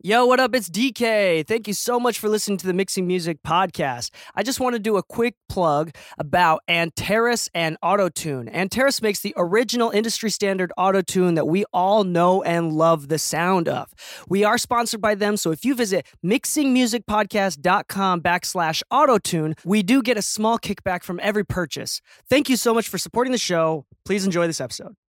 [0.00, 0.54] Yo, what up?
[0.54, 1.42] It's Dee Kei.
[1.42, 4.10] Thank you so much for listening to the Mixing Music podcast.
[4.36, 5.90] I just want to do a quick plug
[6.20, 8.48] about Antares and Autotune.
[8.54, 13.66] Antares makes the original industry standard Autotune that we all know and love the sound
[13.66, 13.92] of.
[14.28, 20.16] We are sponsored by them, so if you visit mixingmusicpodcast.com backslash Autotune, we do get
[20.16, 22.00] a small kickback from every purchase.
[22.30, 23.84] Thank you so much for supporting the show.
[24.04, 24.94] Please enjoy this episode.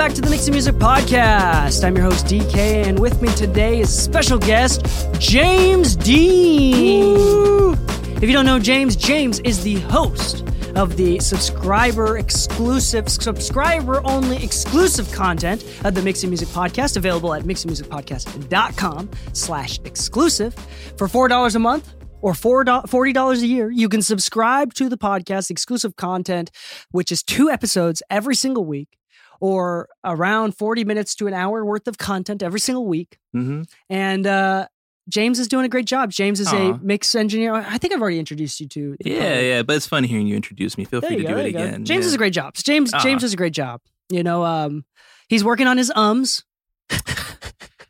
[0.00, 1.84] back to the Mixing Music Podcast.
[1.84, 4.86] I'm your host Dee Kei, and with me today is special guest
[5.18, 7.76] James Dean.
[8.16, 10.42] If you don't know James, James is the host
[10.74, 17.42] of the subscriber exclusive, subscriber only exclusive content of the Mixing Music Podcast, available at
[17.42, 20.54] mixingmusicpodcast.com slash exclusive
[20.96, 25.50] for $4 a month or four $40 a year, you can subscribe to the podcast
[25.50, 26.50] exclusive content,
[26.90, 28.96] which is two episodes every single week
[29.40, 33.18] or around 40 minutes to an hour worth of content every single week.
[33.34, 33.62] Mm-hmm.
[33.88, 34.68] And uh,
[35.08, 36.10] James is doing a great job.
[36.10, 37.54] James is a mix engineer.
[37.54, 38.96] I think I've already introduced you to.
[39.00, 39.44] Yeah, program.
[39.44, 40.84] yeah, but it's fun hearing you introduce me.
[40.84, 41.84] Feel There free to go, do it again.
[41.84, 42.06] James yeah.
[42.08, 42.54] does a great job.
[42.54, 43.00] James Aw.
[43.00, 43.80] James does a great job.
[44.10, 44.84] You know, um,
[45.28, 46.44] he's working on his ums.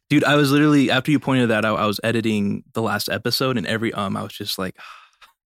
[0.09, 3.57] Dude, I was literally after you pointed that out, I was editing the last episode,
[3.57, 4.77] and every um, I was just like,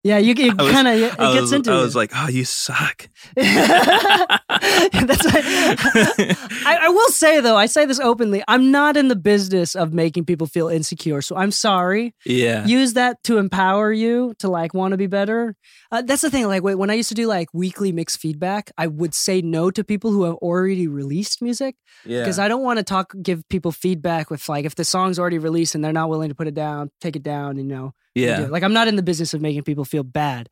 [0.06, 1.82] Yeah, you it I was- kind of it I gets was, into I it.
[1.82, 3.08] was like, oh, you suck.
[3.36, 8.42] That's I, I will say though, I say this openly.
[8.46, 12.14] I'm not in the business of making people feel insecure, so I'm sorry.
[12.24, 15.54] yeah, Use that to empower you to like want to be better.
[15.92, 16.46] Uh, that's the thing.
[16.46, 19.84] Like when I used to do like weekly mix feedback, I would say no to
[19.84, 23.72] people who have already released music yeah, because I don't want to talk give people
[23.72, 26.54] feedback with like if the song's already released and they're not willing to put it
[26.54, 27.56] down, take it down.
[27.56, 28.46] You know, yeah.
[28.46, 30.48] Like I'm not in the business of making people feel bad,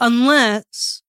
[0.00, 1.02] unless,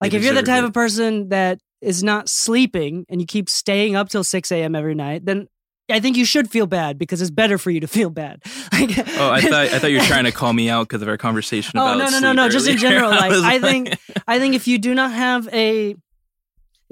[0.00, 0.66] They like, if you're the type it.
[0.66, 4.76] of person that is not sleeping and you keep staying up till 6 a.m.
[4.76, 5.48] every night, then
[5.90, 8.40] I think you should feel bad because it's better for you to feel bad.
[8.72, 11.08] Like, Oh, I thought I thought you were trying to call me out because of
[11.08, 11.98] our conversation Oh about.
[11.98, 12.48] no no no no!
[12.48, 15.94] Just in general, like was I think I think if you do not have a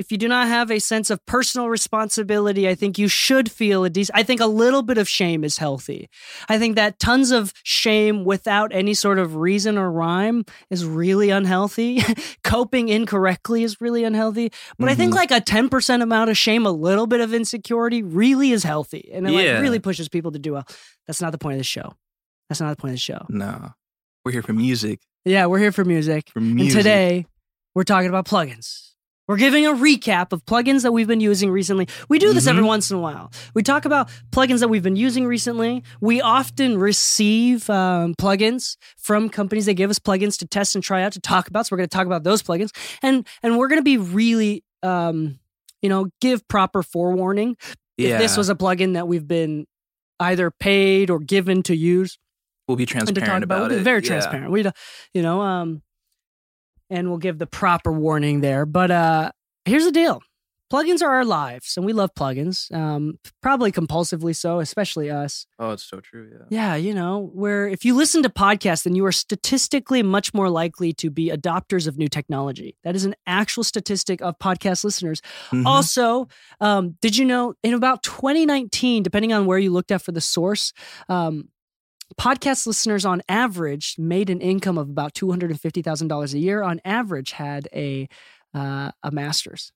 [0.01, 3.85] if you do not have a sense of personal responsibility, I think you should feel
[3.85, 4.19] a decent.
[4.19, 6.09] I think a little bit of shame is healthy.
[6.49, 11.29] I think that tons of shame without any sort of reason or rhyme is really
[11.31, 12.03] unhealthy.
[12.45, 14.51] Coping incorrectly is really unhealthy.
[14.79, 15.17] But I think Mhm.
[15.17, 19.11] like a ten percent amount of shame, a little bit of insecurity, really is healthy,
[19.13, 19.53] and it Yeah.
[19.55, 20.67] like really pushes people to do well.
[21.07, 21.95] That's not the point of the show.
[22.49, 23.27] That's not the point of the show.
[23.29, 23.73] no,
[24.25, 25.01] we're here for music.
[25.25, 26.31] Yeah, we're here for music.
[26.33, 26.75] For music.
[26.75, 27.27] And today,
[27.75, 28.90] we're talking about plugins.
[29.31, 31.87] We're giving a recap of plugins that we've been using recently.
[32.09, 32.67] We do this every Mhm.
[32.67, 33.31] once in a while.
[33.55, 35.85] We talk about plugins that we've been using recently.
[36.01, 39.67] We often receive um, plugins from companies.
[39.67, 41.65] They give us plugins to test and try out to talk about.
[41.69, 42.71] So we're going to talk about those plugins,
[43.03, 45.39] and and we're going to be really, um,
[45.81, 47.57] you know, give proper forewarning
[47.97, 49.65] yeah, if this was a plugin that we've been
[50.19, 52.19] either paid or given to use
[52.67, 53.79] we'll be transparent about, about it.
[53.79, 53.83] it.
[53.85, 54.09] Very Yeah.
[54.09, 54.51] transparent.
[54.51, 54.77] We, don't-
[55.15, 55.83] you know, um,
[56.91, 58.67] and we'll give the proper warning there.
[58.67, 59.31] But uh,
[59.65, 60.21] here's the deal:
[60.73, 62.73] plugins are our lives, and we love plugins.
[62.75, 65.47] Um, probably compulsively so, especially us.
[65.59, 66.29] Oh, it's so true.
[66.31, 66.47] Yeah.
[66.51, 70.49] Yeah, you know, where if you listen to podcasts, then you are statistically much more
[70.51, 72.77] likely to be adopters of new technology.
[72.85, 75.21] That is an actual statistic of podcast listeners.
[75.51, 75.65] Mhm.
[75.67, 76.29] Also,
[76.61, 80.21] um, did you know in about 2019, depending on where you looked at for the
[80.21, 80.73] source,
[81.09, 81.49] um,
[82.21, 86.35] podcast listeners on average made an income of about two hundred and fifty thousand dollars
[86.35, 86.63] a year.
[86.63, 88.09] On average, had a
[88.55, 89.73] uh, a master's.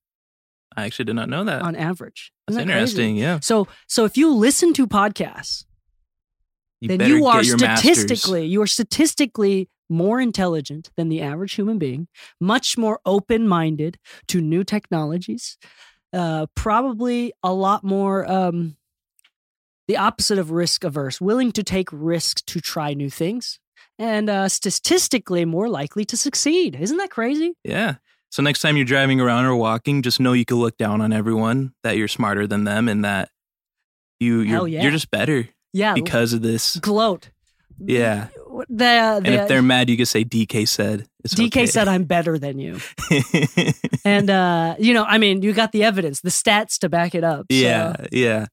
[0.77, 1.63] I actually did not know that.
[1.63, 2.81] On average, That's Isn't that crazy?
[2.83, 3.17] interesting.
[3.17, 3.39] Yeah.
[3.41, 5.65] So, so if you listen to podcasts,
[6.81, 7.93] You then you are your masters.
[7.99, 12.09] statistically you are statistically more intelligent than the average human being,
[12.41, 13.99] much more open minded
[14.29, 15.59] to new technologies,
[16.13, 18.77] uh, probably a lot more um,
[19.89, 23.59] the opposite of risk averse, willing to take risks to try new things,
[23.99, 26.77] and uh, statistically more likely to succeed.
[26.81, 27.55] Isn't that crazy?
[27.65, 27.97] Yeah.
[28.31, 31.13] So next time you're driving around or walking, just know you can look down on
[31.13, 33.29] everyone, that you're smarter than them, and that
[34.21, 34.83] you you're, yeah.
[34.83, 36.77] you're just better Yeah, because of this.
[36.77, 37.31] gloat.
[37.79, 38.29] Yeah.
[38.69, 41.07] The, uh, And if they're mad, you can say Dee Kei said.
[41.25, 41.67] It's Dee Kei okay.
[41.67, 42.79] said I'm better than you.
[44.05, 47.25] and uh, you know, I mean, you got the evidence, the stats to back it
[47.25, 47.47] up.
[47.51, 48.47] so- yeah, yeah.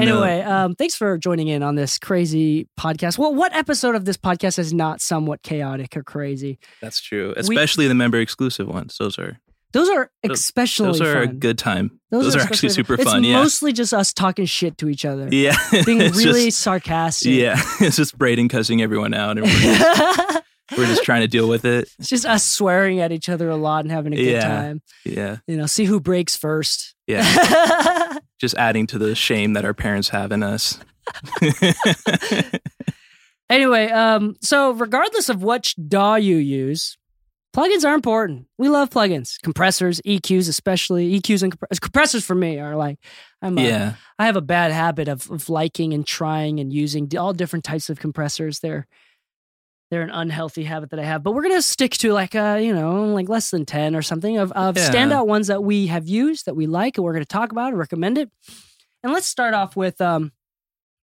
[0.00, 3.18] Anyway, um, thanks for joining in on this crazy podcast.
[3.18, 6.58] Well, what episode of this podcast is not somewhat chaotic or crazy?
[6.80, 7.34] that's true.
[7.36, 8.96] Especially the member exclusive ones.
[8.98, 9.38] Those are
[9.72, 11.98] Those are especially those are a good time.
[12.10, 13.24] Those, are are, actually super It's fun.
[13.24, 13.34] Yeah.
[13.34, 15.56] mostly just us talking shit to each other, yeah.
[15.86, 17.32] being really just- sarcastic.
[17.32, 17.60] yeah.
[17.80, 19.46] It's just Braden cussing everyone out, and
[20.76, 21.88] we're just, trying to deal with it.
[21.98, 24.40] it's just us swearing at each other a lot and having a good Yeah.
[24.46, 24.82] time.
[25.04, 25.36] Yeah.
[25.46, 26.94] You know, see who breaks first.
[27.06, 28.18] Yeah.
[28.40, 30.78] just adding to the shame that our parents have in us.
[33.50, 36.96] Anyway, um, so regardless of which DAW you use,
[37.54, 38.46] plugins are important.
[38.56, 42.24] We love plugins, compressors, EQs, especially EQs and compre- compressors.
[42.24, 42.98] For me, are like
[43.42, 43.58] I'm.
[43.58, 43.94] A, yeah.
[44.18, 47.90] I have a bad habit of, of liking and trying and using all different types
[47.90, 48.60] of compressors.
[48.60, 48.86] They're
[49.92, 52.74] they're an unhealthy habit that I have, but we're gonna stick to like uh you
[52.74, 54.90] know like less than ten or something of of Yeah.
[54.90, 57.78] standout ones that we have used that we like and we're gonna talk about and
[57.78, 58.30] recommend it.
[59.04, 60.32] And let's start off with um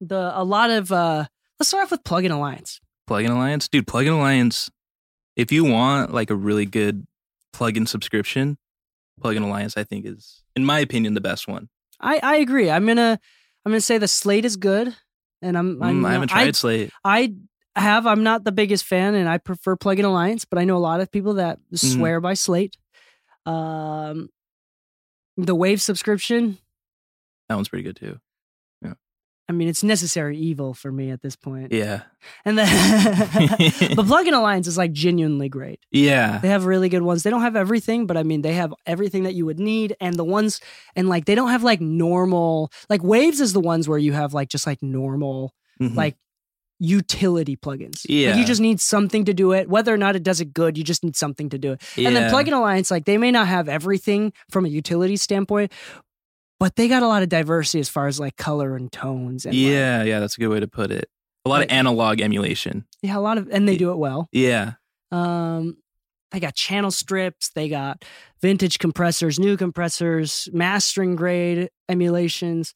[0.02, 1.26] the a lot of uh
[1.60, 2.82] let's start off with Plugin Alliance.
[3.08, 3.86] Plugin Alliance, dude.
[3.86, 4.72] Plugin Alliance.
[5.36, 7.06] If you want like a really good
[7.54, 8.58] plugin subscription,
[9.22, 11.70] Plugin Alliance, I think is, in my opinion, the best one.
[12.02, 12.72] I I agree.
[12.72, 13.20] I'm gonna
[13.66, 14.96] I'm gonna say the slate is good,
[15.44, 16.92] and I'm, I'm Mm, I haven't tried Slate.
[17.04, 17.36] I
[17.82, 18.06] have.
[18.08, 21.02] I'm not the biggest fan, and I prefer Plugin Alliance, but I know a lot
[21.02, 21.76] of people that Mm-hmm.
[22.00, 22.78] swear by Slate.
[23.46, 24.30] Um,
[25.38, 26.58] the Wave subscription.
[27.48, 28.20] That one's pretty good too.
[29.48, 31.72] I mean, it's necessary evil for me at this point.
[31.72, 32.04] Yeah.
[32.46, 32.68] And then,
[33.96, 35.80] but Plugin Alliance is like genuinely great.
[35.90, 36.38] Yeah.
[36.38, 37.24] They have really good ones.
[37.24, 39.96] They don't have everything, but I mean, they have everything that you would need.
[40.00, 40.62] And the ones,
[40.96, 44.36] and like, they don't have like normal, like Waves is the ones where you have
[44.36, 45.96] like just like normal, Mhm.
[45.96, 46.16] like
[46.80, 48.06] utility plugins.
[48.08, 48.36] Like, Yeah.
[48.38, 49.70] you just need something to do it.
[49.70, 51.82] Whether or not it does it good, you just need something to do it.
[51.96, 52.08] Yeah.
[52.08, 52.32] And then.
[52.32, 55.72] Plugin Alliance, like, they may not have everything from a utility standpoint,
[56.60, 59.46] but they got a lot of diversity as far as like color and tones.
[59.46, 61.10] And like, Yeah, yeah, that's a good way to put it.
[61.46, 62.86] A lot Like- of analog emulation.
[63.02, 64.28] yeah, a lot of, and they do it well.
[64.32, 64.74] Yeah.
[65.12, 65.78] Um,
[66.32, 68.06] they got channel strips, they got
[68.42, 72.74] vintage compressors, new compressors, mastering grade emulations.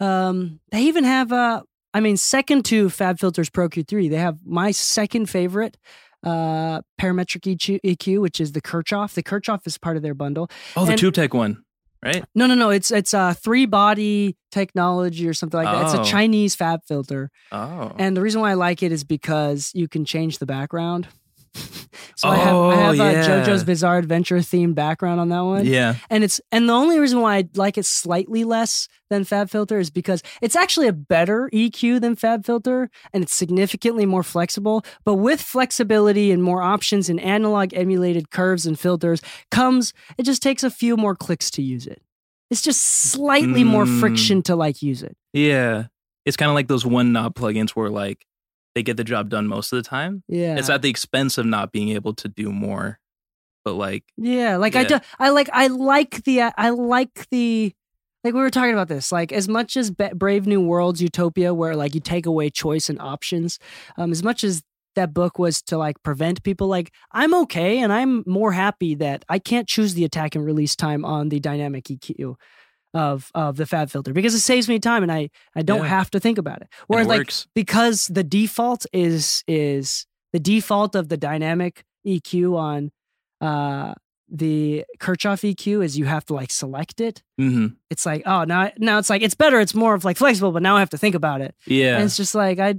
[0.00, 1.62] Um, they even have uh
[1.96, 5.78] I mean, second to Fab Filters Pro Q3, they have my second favorite
[6.24, 9.14] uh parametric EQ, EQ, which is the Kirchhoff.
[9.14, 10.50] The Kirchhoff is part of their bundle.
[10.76, 11.62] Oh, the And- Tube Tech one,
[12.04, 12.24] right?
[12.34, 12.70] No, no, no.
[12.70, 15.84] It's it's a three body technology or something like that.
[15.86, 16.02] It's Oh.
[16.02, 17.30] a Chinese Fab filter.
[17.52, 17.92] Oh.
[17.98, 21.08] And the reason why I like it is because you can change the background.
[22.16, 23.10] so I have, I Oh, have yeah.
[23.10, 25.64] a JoJo's Bizarre Adventure themed background on that one.
[25.66, 25.96] yeah.
[26.10, 29.78] And it's and the only reason why I like it slightly less than Fab Filter
[29.78, 34.84] is because it's actually a better EQ than Fab Filter and it's significantly more flexible.
[35.04, 39.20] But with flexibility and more options and analog emulated curves and filters
[39.50, 42.02] comes it just takes a few more clicks to use it.
[42.50, 44.00] It's just slightly more Mm.
[44.00, 45.16] friction to like use it.
[45.32, 45.84] Yeah.
[46.24, 48.24] It's kind of like those one knob plugins where like
[48.76, 50.22] they get the job done most of the time.
[50.28, 50.58] Yeah.
[50.58, 53.00] It's at the expense of not being able to do more.
[53.64, 57.72] But like, Yeah, like I do, I like I like the I like the
[58.22, 61.54] like we were talking about this like as much as Be- Brave New Worlds Utopia
[61.54, 63.58] where like you take away choice and options
[63.96, 64.62] um as much as
[64.94, 69.24] that book was to like prevent people like I'm okay and I'm more happy that
[69.28, 72.36] I can't choose the attack and release time on the dynamic EQ
[72.96, 75.88] of of the fab filter because it saves me time and I I don't Yeah.
[75.98, 76.68] have to think about it.
[76.86, 77.46] Whereas it like works.
[77.54, 82.90] because the default is is the default of the dynamic EQ on
[83.40, 83.94] uh
[84.28, 87.22] the Kirchhoff EQ is you have to like select it.
[87.38, 89.60] hmm It's like oh now now it's like it's better.
[89.60, 91.54] It's more of like flexible, but now I have to think about it.
[91.66, 91.96] Yeah.
[91.96, 92.74] And it's just like I.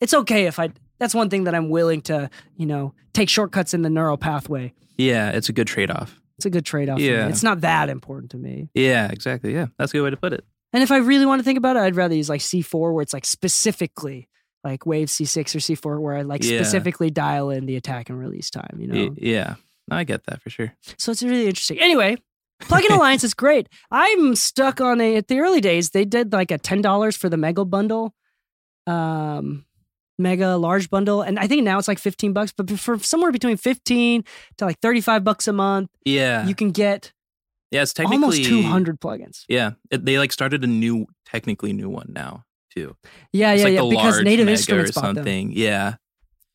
[0.00, 0.70] It's okay if I.
[0.98, 4.72] That's one thing that I'm willing to you know take shortcuts in the neural pathway.
[4.98, 5.30] yeah.
[5.30, 6.19] It's a good trade off.
[6.40, 6.98] It's a good trade off.
[7.00, 7.28] Yeah.
[7.28, 8.70] It's not that important to me.
[8.72, 9.52] Yeah, exactly.
[9.52, 9.66] Yeah.
[9.78, 10.42] That's a good way to put it.
[10.72, 13.02] And if I really want to think about it, I'd rather use like C4 where
[13.02, 14.26] it's like specifically
[14.64, 16.56] like wave C6 or C4 where I like Yeah.
[16.62, 19.14] specifically dial in the attack and release time, you know?
[19.18, 19.56] Yeah.
[19.90, 20.72] I get that for sure.
[20.96, 21.78] So it's really interesting.
[21.78, 22.16] Anyway,
[22.62, 23.68] Plugin Alliance is great.
[23.90, 27.36] I'm stuck on a, at the early days, they did like a $10 for the
[27.36, 28.14] mega bundle,
[28.86, 29.66] um,
[30.20, 31.22] mega large bundle.
[31.22, 34.24] And I think now it's like 15 bucks, but for somewhere between 15
[34.58, 36.46] to like 35 bucks a month, Yeah.
[36.46, 37.12] you can get
[37.72, 37.82] yeah.
[37.82, 39.44] It's technically almost 200 plugins.
[39.48, 39.72] Yeah.
[39.90, 42.96] It, they like started a new, technically new one now too.
[43.32, 43.88] Yeah, It's yeah, like yeah.
[43.88, 45.16] Because Native Instruments or bought them.
[45.16, 45.52] something.
[45.52, 45.94] Yeah.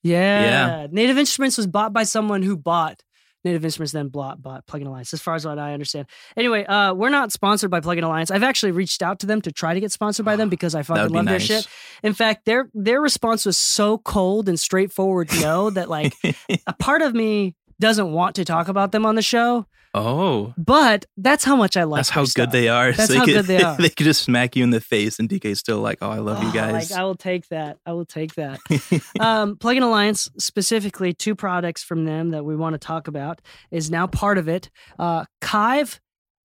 [0.03, 0.87] Yeah.
[0.91, 3.01] Native Instruments was bought by someone who bought
[3.45, 6.07] Native Instruments, then bought, bought Plugin Alliance, as far as what I understand.
[6.35, 8.31] Anyway, uh, we're not sponsored by Plugin Alliance.
[8.31, 10.83] I've actually reached out to them to try to get sponsored by them because I
[10.83, 11.67] fucking love their shit.
[12.03, 16.13] In fact, their their response was so cold and straightforward no that like
[16.67, 19.67] a part of me doesn't want to talk about them on the show.
[19.97, 21.99] Oh, But that's how much I like.
[21.99, 22.47] that's how stuff.
[22.47, 22.91] good they are.
[22.91, 23.77] That's they how could, good they are.
[23.77, 26.17] they could just smack you in the face, and Dee Kei's still like, "Oh, I
[26.17, 27.77] love you Oh, guys." Like I will take that.
[27.85, 28.59] I will take that.
[29.21, 33.89] um, Plugin Alliance, specifically two products from them that we want to talk about, is
[33.89, 34.69] now part of it.
[34.99, 35.99] Uh, Kiive,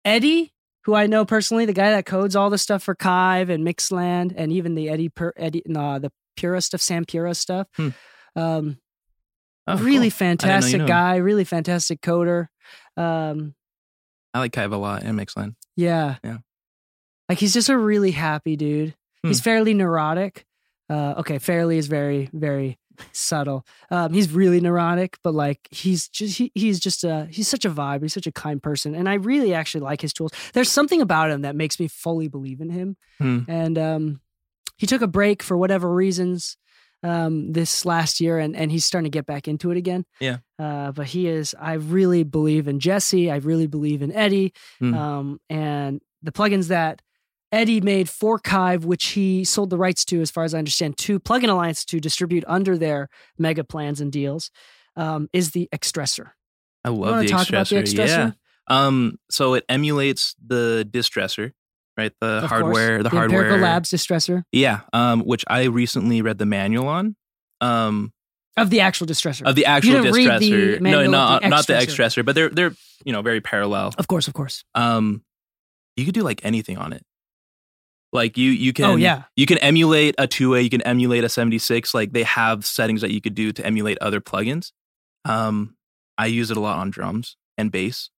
[0.05, 0.53] Eddie,
[0.85, 4.35] who I know personally, the guy that codes all the stuff for Kiive and Mixland,
[4.37, 7.67] and even the Eddie, per, Eddie, no, the Pura stuff, Sam Pura stuff.
[7.77, 7.89] Hmm.
[8.37, 8.79] Um,
[9.71, 9.87] Oh, really cool.
[9.87, 12.47] I didn't know you fantastic guy, really fantastic coder.
[12.97, 13.55] Um,
[14.35, 15.55] I like Kiive a lot and Mixland.
[15.77, 16.39] yeah, Yeah.
[17.29, 18.95] Like he's just a really happy dude.
[19.23, 19.45] He's Hmm.
[19.45, 20.47] fairly neurotic.
[20.89, 22.79] Uh, okay, fairly is very, very
[23.13, 23.67] subtle.
[23.91, 27.71] Um, he's really neurotic, but like he's just he, he's just a he's such a
[27.71, 28.01] vibe.
[28.03, 30.33] He's such a kind person, and I really actually like his tools.
[30.55, 32.97] There's something about him that makes me fully believe in him.
[33.19, 33.41] Hmm.
[33.47, 34.21] And um,
[34.79, 36.57] he took a break for whatever reasons
[37.03, 40.05] um, this last year, and and he's starting to get back into it again.
[40.21, 40.39] Yeah.
[40.59, 41.55] Uh, but he is.
[41.59, 43.31] I really believe in Jesse.
[43.31, 44.53] I really believe in Eddie.
[44.79, 44.95] Hmm.
[44.95, 47.01] Um, and the plugins that
[47.51, 50.99] Eddie made for Kiive, which he sold the rights to, as far as I understand,
[50.99, 54.51] to Plugin Alliance to distribute under their mega plans and deals,
[54.97, 56.31] um, is the Extressor.
[56.85, 58.07] I love the talk about the Extressor.
[58.07, 58.31] Yeah.
[58.87, 61.53] Um, so it emulates the distressor,
[61.99, 62.13] right?
[62.21, 62.51] The Of course.
[62.51, 63.41] hardware, the, the hardware.
[63.41, 64.81] Empirical Labs Distressor Yeah.
[64.93, 67.17] Um, which I recently read the manual on.
[67.61, 68.13] Um,
[68.57, 69.47] of the actual Distressor.
[69.47, 70.79] of the actual distressor.
[70.79, 72.25] the no, not the not the Extressor.
[72.25, 72.75] But they're they're
[73.05, 73.95] you know very parallel.
[73.99, 74.65] of course, of course.
[74.75, 75.23] Um,
[75.97, 77.03] you could do like anything on it.
[78.13, 81.29] Like you you can oh yeah, you can emulate a 2A, you can emulate a
[81.29, 81.95] 76.
[81.95, 84.73] Like they have settings that you could do to emulate other plugins.
[85.25, 85.77] Um,
[86.17, 88.11] I use it a lot on drums and bass.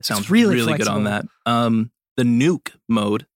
[0.00, 1.26] It sounds really really, good on that.
[1.46, 3.26] Um, the nuke mode,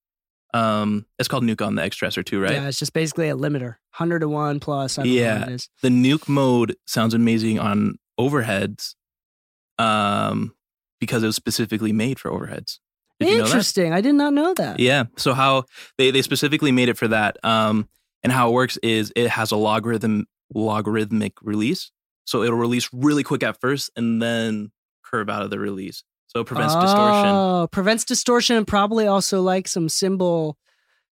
[0.53, 2.51] um, it's called nuke on the Extressor too, right?
[2.51, 2.67] yeah.
[2.67, 4.99] It's just basically a limiter, hundred to one plus.
[4.99, 5.39] I don't know Yeah.
[5.39, 5.69] what it is.
[5.81, 8.93] The nuke mode sounds amazing on overheads,
[9.79, 10.53] um,
[10.99, 12.79] because it was specifically made for overheads.
[13.19, 13.45] Did you know?
[13.45, 13.93] Interesting.
[13.93, 14.79] I did not know that.
[14.79, 15.05] Yeah.
[15.17, 15.63] So how
[15.97, 17.37] they, they specifically made it for that.
[17.43, 17.87] Um,
[18.23, 21.91] and how it works is it has a logarithm logarithmic release.
[22.25, 24.71] So it'll release really quick at first and then
[25.03, 26.03] curve out of the release.
[26.35, 27.29] So it prevents distortion.
[27.29, 30.57] Oh, prevents distortion and probably also like some cymbal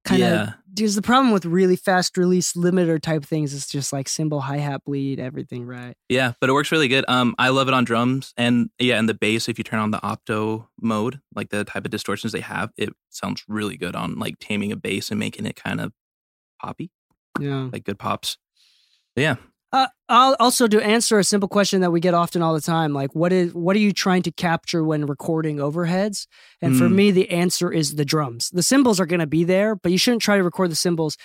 [0.06, 0.30] kind of.
[0.30, 0.54] Yeah.
[0.74, 4.58] Because the problem with really fast release limiter type things is just like cymbal, hi
[4.58, 5.94] hat bleed, everything, right?
[6.08, 7.04] Yeah, but it works really good.
[7.10, 9.50] Um, I love it on drums and yeah, and the bass.
[9.50, 12.90] If you turn on the opto mode, like the type of distortions they have, it
[13.10, 15.92] sounds really good on like taming a bass and making it kind of
[16.62, 16.92] poppy,
[17.42, 17.68] Yeah.
[17.74, 18.38] like good pops.
[19.16, 19.36] But yeah,
[19.72, 22.92] Uh, I'll also to answer a simple question that we get often all the time,
[22.92, 26.26] like what is what are you trying to capture when recording overheads?
[26.60, 26.94] And for Mm.
[26.96, 28.50] me, the answer is the drums.
[28.52, 31.18] The cymbals are going to be there, but you shouldn't try to record the cymbals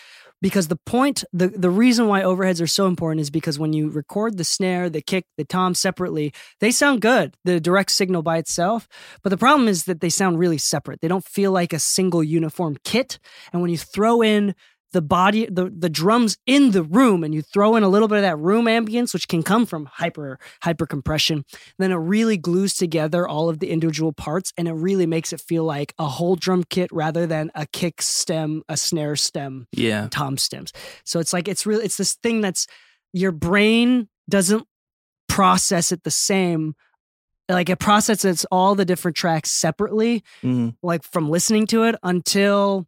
[0.43, 3.89] because the point, the the reason why overheads are so important is because when you
[3.89, 7.35] record the snare, the kick, the tom separately, they sound good.
[7.45, 8.87] The direct signal by itself,
[9.23, 11.01] but the problem is that they sound really separate.
[11.01, 13.19] They don't feel like a single uniform kit.
[13.55, 14.55] And when you throw in
[14.95, 18.17] the body the the drums in the room and you throw in a little bit
[18.17, 21.45] of that room ambience which can come from hyper hyper compression
[21.79, 25.41] then it really glues together all of the individual parts and it really makes it
[25.41, 30.09] feel like a whole drum kit rather than a kick stem a snare stem yeah,
[30.11, 30.73] tom stems
[31.05, 32.67] so it's like it's really it's this thing that's
[33.13, 34.67] your brain doesn't
[35.29, 36.75] process it the same
[37.49, 40.77] like it processes all the different tracks separately Mhm.
[40.83, 42.87] like from listening to it until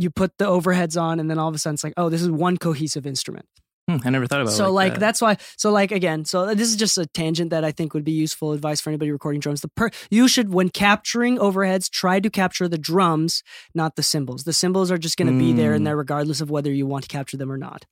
[0.00, 2.22] you put the overheads on and then all of a sudden it's like oh this
[2.22, 3.46] is one cohesive instrument
[3.88, 4.52] Hmm, I never thought about.
[4.52, 5.00] it so like, that.
[5.00, 8.04] that's why so like again so this is just a tangent that i think would
[8.04, 12.20] be useful advice for anybody recording drums the per you should when capturing overheads try
[12.20, 13.42] to capture the drums
[13.74, 15.86] not the cymbals the cymbals are just going to be there and Mm.
[15.86, 17.84] there regardless of whether you want to capture them or not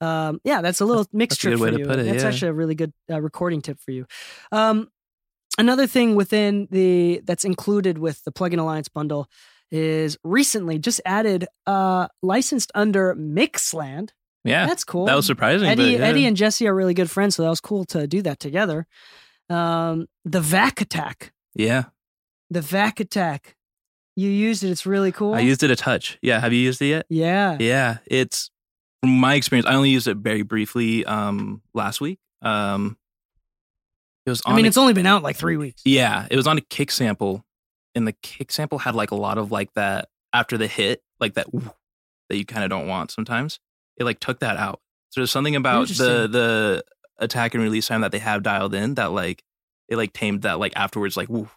[0.00, 2.28] um, yeah that's a little mixed a trick for to you put it, that's yeah.
[2.28, 4.06] actually a really good uh, recording tip for you
[4.50, 4.88] um,
[5.56, 9.28] another thing within the that's included with the plugin alliance bundle
[9.70, 14.10] is recently just added uh licensed under mixland
[14.44, 15.68] yeah, that's cool that was surprising.
[15.68, 16.06] Eddie, but, yeah.
[16.06, 18.86] Eddie and Jesse are really good friends, so that was cool to do that together.
[19.50, 21.84] Um, the Vac Attack, yeah,
[22.50, 23.56] the Vac Attack,
[24.16, 24.70] you used it.
[24.70, 25.34] It's really cool.
[25.34, 26.18] I used it a touch.
[26.22, 27.06] Yeah, have you used it yet?
[27.08, 27.56] yeah.
[27.60, 28.50] Yeah, it's
[29.02, 29.66] from my experience.
[29.66, 32.18] I only used it very briefly um last week.
[32.40, 32.96] Um,
[34.24, 35.82] it was on I mean, a- it's only been out like three weeks.
[35.84, 37.44] Yeah, it was on a kick sample,
[37.98, 41.34] and the kick sample had like a lot of like that after the hit, like
[41.34, 41.48] that
[42.30, 43.60] that you kind of don't want sometimes.
[43.98, 44.80] It like took that out.
[45.10, 46.84] So there's something about the the
[47.18, 49.42] attack and release time that they have dialed in that like
[49.88, 51.54] it like tamed that like afterwards like woof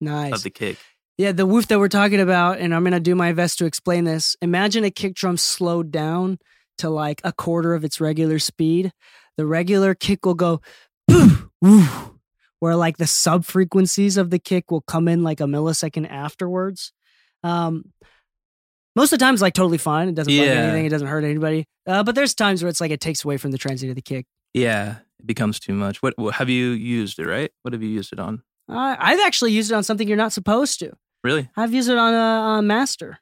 [0.00, 0.32] Nice.
[0.32, 0.78] of the kick.
[1.18, 4.04] Yeah, the woof that we're talking about, and I'm gonna do my best to explain
[4.04, 4.36] this.
[4.42, 6.38] Imagine a kick drum slowed down
[6.78, 8.92] to like a quarter of its regular speed.
[9.36, 10.60] The regular kick will go,
[11.08, 12.10] "Poof, woof,"
[12.64, 16.94] where like the sub frequencies of the kick will come in like a millisecond afterwards.
[17.42, 17.92] Um,
[18.96, 20.08] most of the time, times, like totally fine.
[20.08, 20.52] It doesn't bug Yeah.
[20.62, 20.86] anything.
[20.86, 21.66] It doesn't hurt anybody.
[21.86, 24.00] Uh, but there's times where it's like it takes away from the transient of the
[24.00, 24.24] kick.
[24.54, 26.00] Yeah, it becomes too much.
[26.02, 27.26] What, what have you used it?
[27.26, 27.50] Right?
[27.60, 28.42] What have you used it on?
[28.66, 30.92] Uh, I've actually used it on something you're not supposed to.
[31.22, 31.50] Really?
[31.58, 33.18] I've used it on a, a master.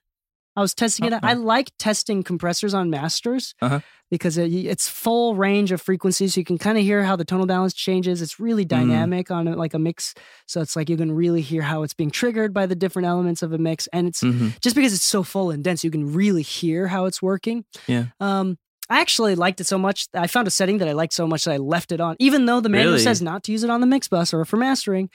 [0.57, 1.13] I was testing it.
[1.13, 1.21] Uh-huh.
[1.27, 3.81] I like testing compressors on masters Uh-huh.
[4.11, 6.35] because it, it's full range of frequencies.
[6.35, 8.21] So you can kind of hear how the tonal balance changes.
[8.21, 8.69] It's really Mm.
[8.69, 10.13] dynamic on a, like a mix.
[10.47, 13.43] So it's like you can really hear how it's being triggered by the different elements
[13.43, 13.87] of a mix.
[13.93, 17.07] And it's hmm just because it's so full and dense, you can really hear how
[17.07, 17.65] it's working.
[17.87, 18.07] Yeah.
[18.21, 18.59] Um,
[18.91, 20.07] I actually liked it so much.
[20.13, 22.45] I found a setting that I liked so much that I left it on, even
[22.45, 23.05] though the manual Really?
[23.05, 25.09] says not to use it on the mix bus or for mastering.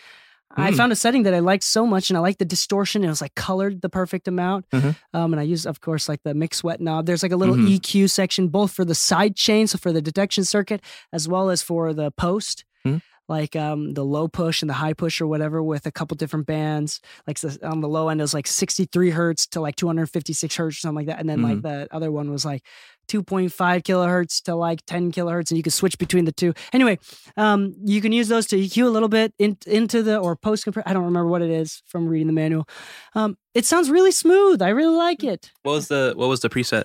[0.56, 0.78] I Hmm.
[0.78, 3.04] found a setting that I liked so much, and I liked the distortion.
[3.04, 4.66] It was like colored the perfect amount.
[4.72, 4.96] Mhm.
[5.14, 7.06] Um, and I used, of course, like the mix wet knob.
[7.06, 7.68] There's like a little Mhm.
[7.70, 11.62] EQ section, both for the side chain, so for the detection circuit, as well as
[11.62, 12.64] for the post.
[12.86, 13.02] Mhm.
[13.30, 16.48] Like um, the low push and the high push or whatever, with a couple different
[16.48, 17.02] bands.
[17.28, 20.80] Like on the low end, it was like 63 hertz to like 256 hertz or
[20.80, 21.20] something like that.
[21.20, 22.64] And then like the other one was like
[23.08, 23.52] 2.5
[23.84, 26.54] kilohertz to like 10 kilohertz, and you can switch between the two.
[26.74, 27.00] Anyway,
[27.36, 30.64] um, you can use those to EQ a little bit in, into the or post
[30.64, 30.84] compress.
[30.86, 32.68] I don't remember what it is from reading the manual.
[33.16, 34.62] Um, it sounds really smooth.
[34.62, 35.52] I really like it.
[35.64, 36.84] What was the What was the preset?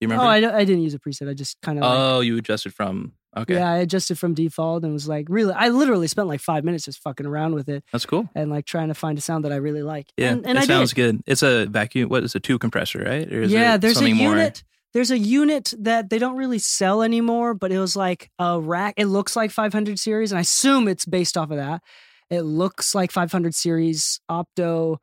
[0.00, 0.24] You remember?
[0.24, 1.28] Oh, I, I didn't use a preset.
[1.28, 3.14] I just kind of like, oh, you adjusted from.
[3.36, 5.52] Okay, yeah, I adjusted from default and was like really.
[5.52, 8.28] I literally spent like five minutes just fucking around with it that's cool.
[8.34, 10.10] and like trying to find a sound that I really like.
[10.16, 10.96] Yeah, and, and it I sounds did.
[10.96, 11.22] good.
[11.26, 12.08] It's a vacuum.
[12.08, 13.30] What is a two compressor, right?
[13.30, 14.50] Or is yeah, there's a something more?
[14.94, 18.94] There's a unit that they don't really sell anymore, but it was like a rack.
[18.96, 21.82] It looks like 500 series, and I assume it's based off of that.
[22.30, 24.96] It looks like 500 series opto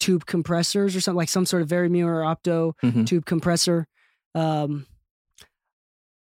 [0.00, 3.06] tube compressors or something like some sort of very mirror opto Mhm.
[3.06, 3.86] tube compressor.
[4.34, 4.86] Um,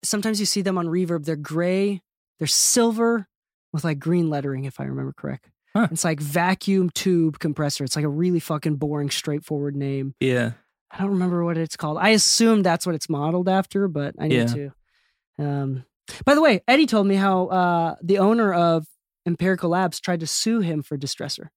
[0.04, 1.26] sometimes you see them on reverb.
[1.26, 2.02] They're gray,
[2.40, 3.28] they're silver
[3.74, 5.50] with like green lettering, if I remember correct.
[5.76, 5.88] Huh.
[5.92, 7.84] It's like vacuum tube compressor.
[7.86, 10.16] It's like a really fucking boring, straightforward name.
[10.20, 10.52] Yeah,
[10.94, 11.98] I don't remember what it's called.
[12.00, 14.46] I assume that's what it's modeled after, but I need Yeah.
[14.48, 14.72] to.
[15.40, 15.86] Um,
[16.26, 18.86] by the way, Eddie told me how uh, the owner of
[19.26, 21.48] Empirical Labs tried to sue him for distressor.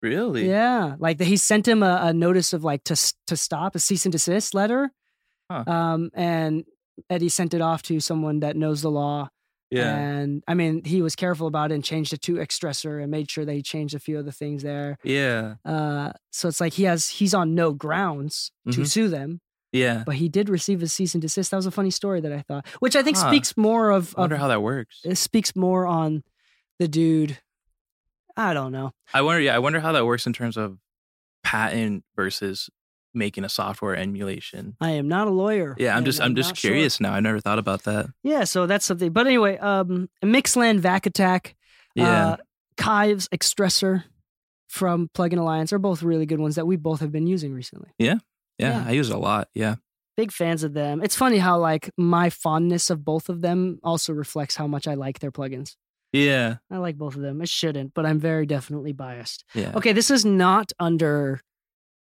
[0.00, 0.48] really.
[0.48, 4.04] Yeah, like he sent him a, a notice of like to to stop a cease
[4.06, 4.90] and desist letter.
[5.50, 5.64] Huh.
[5.66, 6.64] Um, and
[7.10, 9.28] Eddie sent it off to someone that knows the law.
[9.72, 9.96] Yeah.
[9.96, 13.30] And I mean, he was careful about it and changed it to extressor and made
[13.30, 14.98] sure that he changed a few of the things there.
[15.02, 18.86] Yeah, Uh, so it's like he has he's on no grounds to Mhm.
[18.86, 19.40] sue them
[19.72, 20.02] yeah.
[20.04, 21.50] but he did receive a cease and desist.
[21.50, 23.28] That was a funny story that I thought, which I think Huh.
[23.30, 25.00] speaks more of, I wonder of how that works.
[25.04, 26.22] it speaks more on
[26.78, 27.38] the dude.
[28.36, 28.92] I don't know.
[29.14, 29.40] I wonder.
[29.40, 30.78] Yeah, I wonder how that works in terms of
[31.42, 32.70] patent versus
[33.14, 34.76] making a software emulation.
[34.80, 35.74] I am not a lawyer.
[35.78, 36.70] Yeah, I'm just I'm just not sure.
[36.70, 37.12] curious now.
[37.12, 38.06] I never thought about that.
[38.22, 39.12] Yeah, so that's something.
[39.12, 41.54] But anyway, um, Mixland Vac Attack,
[41.94, 42.26] Yeah.
[42.26, 42.36] uh,
[42.78, 44.04] Kiives Extressor
[44.68, 47.90] from Plugin Alliance are both really good ones that we both have been using recently.
[47.98, 48.16] yeah,
[48.58, 48.84] yeah.
[48.86, 49.48] I use a lot.
[49.54, 49.76] Yeah.
[50.16, 51.02] Big fans of them.
[51.02, 54.94] It's funny how like my fondness of both of them also reflects how much I
[54.94, 55.76] like their plugins.
[56.12, 56.56] Yeah.
[56.70, 57.40] I like both of them.
[57.40, 59.44] It shouldn't, but I'm very definitely biased.
[59.54, 59.72] Yeah.
[59.74, 61.40] Okay, this is not under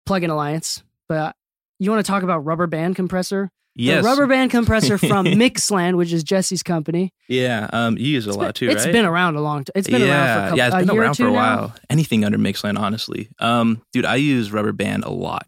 [0.08, 1.36] Plugin Alliance, but
[1.80, 3.52] you want to talk about Rubber Band Compressor?
[3.76, 4.04] Yes.
[4.04, 7.14] The Rubber Band Compressor from Mixland, which is Jesse's company.
[7.28, 7.70] Yeah.
[7.72, 8.92] Um, you use it a It's lot been, too, It's right?
[8.92, 9.72] been around a long time.
[9.76, 11.34] It's been yeah, around for a couple, yeah, it's been a around for a now.
[11.34, 11.76] while.
[11.90, 13.30] Anything under Mixland, honestly.
[13.40, 15.48] Um, dude, I use Rubber Band a lot.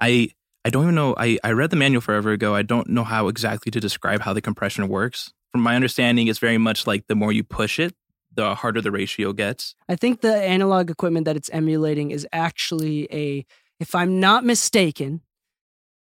[0.00, 0.30] I
[0.64, 1.14] I don't even know.
[1.16, 2.54] I I read the manual forever ago.
[2.54, 5.32] I don't know how exactly to describe how the compression works.
[5.52, 7.94] From my understanding, it's very much like the more you push it,
[8.34, 9.74] the harder the ratio gets.
[9.88, 13.44] I think the analog equipment that it's emulating is actually a,
[13.82, 15.20] if I'm not mistaken,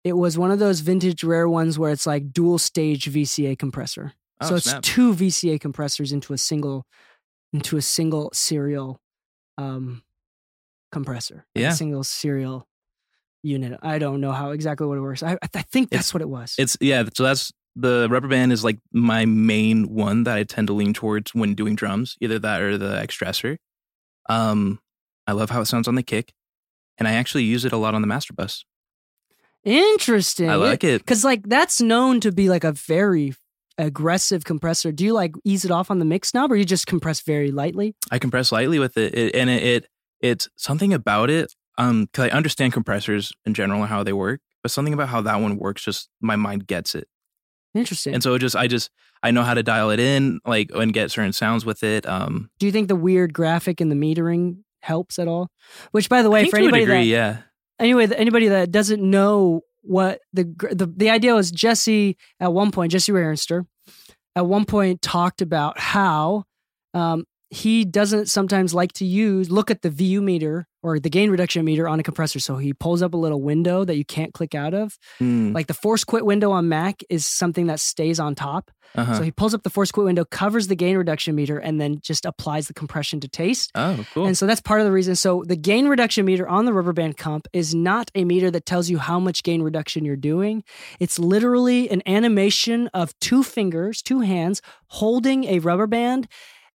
[0.05, 4.13] it was one of those vintage rare ones where it's like dual stage VCA compressor.
[4.41, 4.83] Oh, so it's snap.
[4.83, 6.85] two VCA compressors into a single
[7.53, 9.01] into a single serial
[9.57, 10.03] um
[10.93, 11.47] compressor.
[11.55, 11.71] Yeah.
[11.71, 12.69] A single serial
[13.43, 13.79] unit.
[13.83, 15.23] I don't know how exactly what it works.
[15.23, 16.55] I I think that's It's- what it was.
[16.59, 17.05] It's yeah.
[17.15, 20.93] So that's the rubber band is like my main one that I tend to lean
[20.93, 23.57] towards when doing drums, either that or the extressor.
[24.29, 24.79] Um,
[25.27, 26.33] I love how it sounds on the kick,
[26.99, 28.65] and I actually use it a lot on the master bus.
[29.65, 30.51] Interesting.
[30.51, 31.01] I like it.
[31.01, 33.35] Because like that's known to be like a very
[33.79, 34.93] aggressive compressor.
[34.93, 37.51] Do you like ease it off on the mix knob or you just compress very
[37.51, 37.95] lightly?
[38.11, 39.87] I compress lightly with it, it and it, it
[40.21, 41.55] it's something about it.
[41.77, 45.21] Um, because I understand compressors in general and how they work, but something about how
[45.23, 47.09] that one works, just my mind gets it,
[47.75, 48.15] Interesting.
[48.15, 48.91] and so it just I just
[49.25, 52.07] I know how to dial it in, like and get certain sounds with it.
[52.07, 55.51] Um, Do you think the weird graphic and the metering helps at all?
[55.91, 57.39] Which by the way, for anybody degree, that yeah,
[57.79, 62.93] anyway, anybody that doesn't know what the the the idea was, Jesse at one point,
[62.93, 63.67] Jesse Ray Ernster,
[64.37, 66.45] at one point talked about how
[66.95, 71.31] um, he doesn't sometimes like to use look at the VU meter or the gain
[71.31, 72.41] reduction meter on a compressor.
[72.41, 74.99] So he pulls up a little window that you can't click out of.
[75.21, 78.71] Mm, Like the force quit window on Mac is something that stays on top.
[78.95, 79.15] uh-huh.
[79.17, 82.01] So he pulls up the force quit window, covers the gain reduction meter, and then
[82.03, 83.71] just applies the compression to taste.
[83.77, 84.27] oh, cool.
[84.27, 85.17] And so that's part of the reason.
[85.17, 88.67] So the gain reduction meter on the rubber band comp is not a meter that
[88.67, 90.65] tells you how much gain reduction you're doing.
[91.01, 96.29] It's literally an animation of two fingers, two hands holding a rubber band.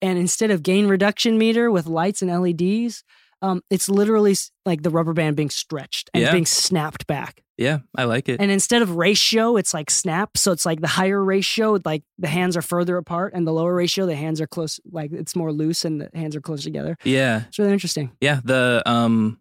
[0.06, 3.04] And instead of gain reduction meter with lights and LEDs,
[3.41, 6.32] um, it's literally like the rubber band being stretched and Yeah.
[6.32, 7.41] being snapped back.
[7.58, 8.39] yeah, I like it.
[8.41, 10.38] And instead of ratio, it's like snap.
[10.38, 13.74] So it's like the higher ratio, like the hands are further apart, and the lower
[13.74, 16.98] ratio, the hands are close, like it's more loose and the hands are close together.
[17.06, 18.12] yeah, It's really interesting.
[18.22, 18.41] yeah.
[18.44, 19.39] The um,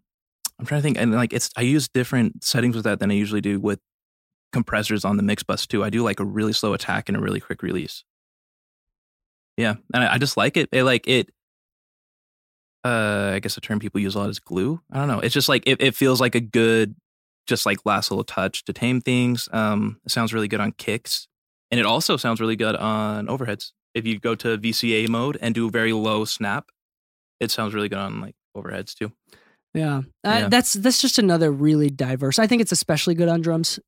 [0.60, 3.14] I'm trying to think, and like it's I use different settings with that than I
[3.14, 3.80] usually do with
[4.52, 5.82] compressors on the mix bus too.
[5.82, 8.04] I do like a really slow attack and a really quick release.
[9.56, 10.68] Yeah, and I, I just like it.
[10.72, 11.30] It like it.
[12.84, 14.80] Uh, I guess the term people use a lot is glue.
[14.92, 15.20] I don't know.
[15.20, 16.94] It's just like it, it feels like a good,
[17.46, 19.48] just like last little touch to tame things.
[19.52, 21.26] Um, it sounds really good on kicks,
[21.70, 23.72] and it also sounds really good on overheads.
[23.94, 26.66] If you go to VCA mode and do very low snap,
[27.40, 29.12] it sounds really good on like overheads too.
[29.72, 29.98] Yeah.
[30.24, 30.48] Uh, Yeah.
[30.48, 32.38] that's that's just another really diverse.
[32.38, 33.78] I think it's especially good on drums.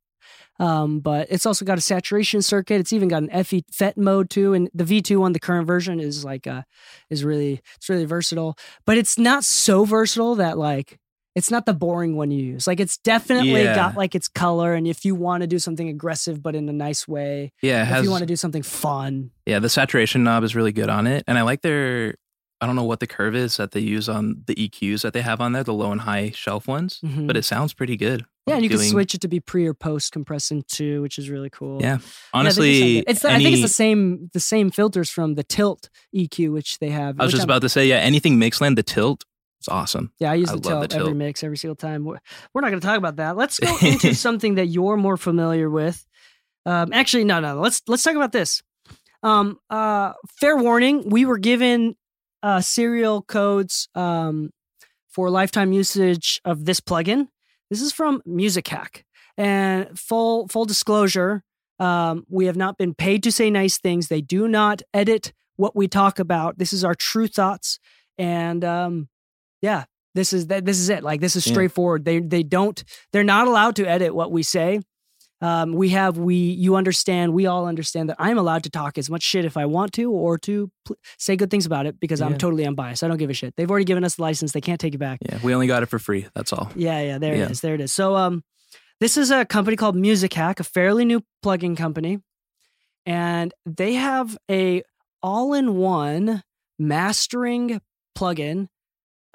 [0.58, 2.80] Um, but it's also got a saturation circuit.
[2.80, 6.00] It's even got an FE FET mode too, and the V2 on the current version
[6.00, 6.62] is like uh
[7.10, 8.56] is really it's really versatile.
[8.86, 10.98] But it's not so versatile that like
[11.34, 12.66] it's not the boring one you use.
[12.66, 13.74] Like it's definitely Yeah.
[13.74, 16.72] got like its color, and if you want to do something aggressive but in a
[16.72, 18.04] nice way, Yeah, it if has.
[18.04, 21.24] you want to do something fun, yeah, the saturation knob is really good on it,
[21.26, 22.14] and I like their.
[22.58, 25.20] I don't know what the curve is that they use on the EQs that they
[25.20, 27.26] have on there, the low and high shelf ones, Mhm.
[27.26, 28.24] but it sounds pretty good.
[28.46, 31.28] Yeah, and you can switch it to be pre or post compressing too, which is
[31.30, 31.80] really cool.
[31.80, 31.98] Yeah, Yeah,
[32.32, 33.04] honestly, good.
[33.08, 36.78] it's the, I think it's the same the same filters from the Tilt EQ, which
[36.78, 37.20] they have.
[37.20, 39.24] I was just I'm- about to say, yeah, anything Mixland, the tilt,
[39.58, 40.12] it's awesome.
[40.18, 41.16] Yeah, I use I the the tilt every tilt.
[41.16, 42.04] mix every single time.
[42.04, 42.18] We're,
[42.54, 43.36] we're not going to talk about that.
[43.36, 46.06] Let's go into something that you're more familiar with.
[46.66, 47.58] Um, actually, no, no.
[47.60, 48.62] Let's let's talk about this.
[49.22, 51.96] Um, uh, fair warning: we were given
[52.42, 54.50] uh, serial codes um,
[55.08, 57.28] for lifetime usage of this plugin.
[57.70, 59.04] This is from Musik Hack,
[59.36, 61.42] and full full disclosure:
[61.78, 64.08] um, we have not been paid to say nice things.
[64.08, 66.58] They do not edit what we talk about.
[66.58, 67.78] This is our true thoughts,
[68.18, 69.08] and um,
[69.62, 70.64] yeah, this is that.
[70.64, 71.02] This is it.
[71.02, 71.52] Like this is Yeah.
[71.52, 72.04] straightforward.
[72.04, 72.82] They they don't.
[73.12, 74.80] They're not allowed to edit what we say.
[75.42, 77.34] Um, we have we you understand.
[77.34, 80.10] We all understand that I'm allowed to talk as much shit if I want to,
[80.10, 83.04] or to pl- say good things about it because I'm totally unbiased.
[83.04, 83.54] I don't give a shit.
[83.56, 84.52] They've already given us the license.
[84.52, 85.18] They can't take it back.
[85.20, 86.26] Yeah, we only got it for free.
[86.34, 86.70] That's all.
[86.74, 87.44] Yeah, yeah, there Yeah.
[87.44, 87.60] it is.
[87.60, 87.92] There it is.
[87.92, 88.44] So um
[88.98, 92.18] this is a company called Musik Hack, a fairly new plugin company.
[93.04, 94.82] And they have a
[95.22, 96.42] all-in-one
[96.78, 97.80] mastering
[98.16, 98.68] plugin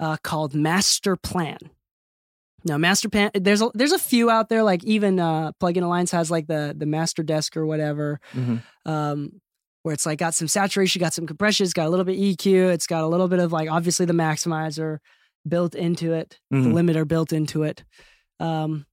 [0.00, 1.58] uh, called Master Plan.
[2.64, 6.10] Now, Master Plan, there's a, there's a few out there, like even uh, Plugin Alliance
[6.12, 8.62] has like the the Master Desk or whatever, Mhm.
[8.86, 9.40] um,
[9.82, 12.72] where it's like got some saturation, got some compression, it's got a little bit EQ,
[12.72, 14.98] it's got a little bit of like obviously the maximizer
[15.48, 16.62] built into it, Mhm.
[16.64, 17.82] the limiter built into it,
[18.38, 18.86] um,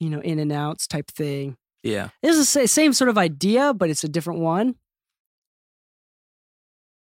[0.00, 1.56] you know, in and outs type thing.
[1.84, 4.74] Yeah, It's the same sort of idea, but it's a different one.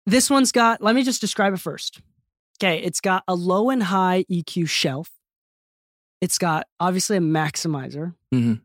[0.06, 2.02] This one's got, let me just describe it first.
[2.62, 5.10] Okay, it's got a low and high EQ shelf.
[6.24, 8.16] It's got obviously a maximizer.
[8.34, 8.62] Mhm.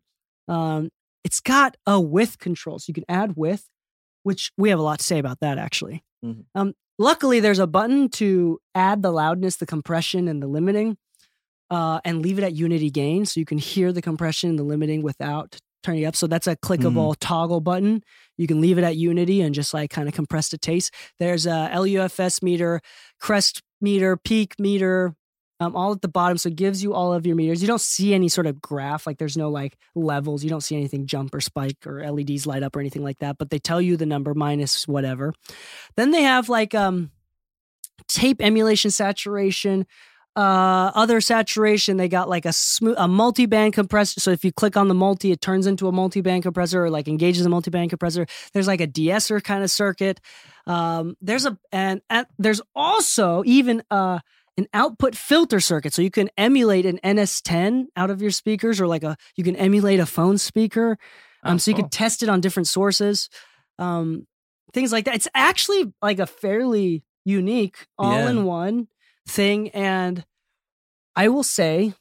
[0.46, 0.90] Um,
[1.24, 3.64] it's got a width control, so you can add width,
[4.22, 6.04] which we have a lot to say about that actually.
[6.24, 6.44] Mhm.
[6.54, 10.98] Um, luckily, there's a button to add the loudness, the compression, and the limiting,
[11.68, 14.62] uh, and leave it at unity gain, so you can hear the compression and the
[14.62, 16.14] limiting without turning it up.
[16.14, 18.04] So that's a clickable toggle button.
[18.36, 20.94] You can leave it at unity and just like kind of compress the taste.
[21.18, 22.80] There's a LUFS meter,
[23.18, 25.16] crest meter, peak meter,
[25.60, 26.38] um, all at the bottom.
[26.38, 27.60] So it gives you all of your meters.
[27.62, 30.44] You don't see any sort of graph, like there's no like levels.
[30.44, 33.38] You don't see anything jump or spike or LEDs light up or anything like that,
[33.38, 35.32] but they tell you the number minus whatever.
[35.96, 37.10] Then they have like um,
[38.06, 39.86] tape emulation saturation.
[40.36, 44.20] Uh, other saturation, they got like a smooth, a multi-band compressor.
[44.20, 47.08] So if you click on the multi, it turns into a multi-band compressor or like
[47.08, 48.24] engages a multi-band compressor.
[48.52, 50.20] There's like a de-esser kind of circuit.
[50.64, 54.20] Um, there's a and, and there's also even uh
[54.58, 58.86] an output filter circuit, so you can emulate an NS10 out of your speakers, or
[58.86, 60.98] like a you can emulate a phone speaker.
[61.44, 61.84] Um, Oh, so you cool.
[61.84, 63.30] can test it on different sources,
[63.78, 64.26] um,
[64.74, 65.14] things like that.
[65.14, 68.88] It's actually like a fairly unique all-in-one
[69.26, 70.24] thing, and
[71.14, 71.94] I will say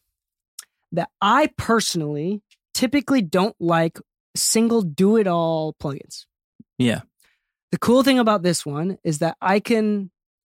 [0.92, 2.42] that I personally
[2.74, 4.00] typically don't like
[4.36, 6.26] single do-it-all plugins.
[6.78, 7.02] yeah,
[7.72, 10.12] The cool thing about this one is that I can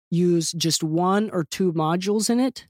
[0.10, 2.68] use just one or two modules in it,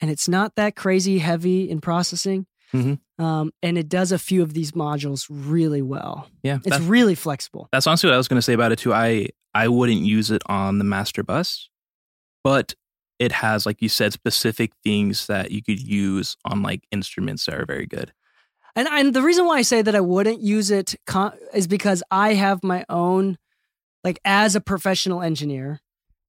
[0.00, 2.46] and it's not that crazy heavy in processing.
[2.74, 3.00] Mhm.
[3.18, 6.28] Um, and it does a few of these modules really well.
[6.42, 7.68] Yeah, It's really flexible.
[7.72, 8.92] that's honestly what I was going to say about it too.
[8.92, 11.70] I I wouldn't use it on the master bus,
[12.44, 12.74] but
[13.18, 17.54] it has, like you said, specific things that you could use on like instruments that
[17.54, 18.12] are very good.
[18.76, 22.02] And, and the reason why I say that I wouldn't use it con- is because
[22.12, 23.38] I have my own,
[24.04, 25.80] like as a professional engineer,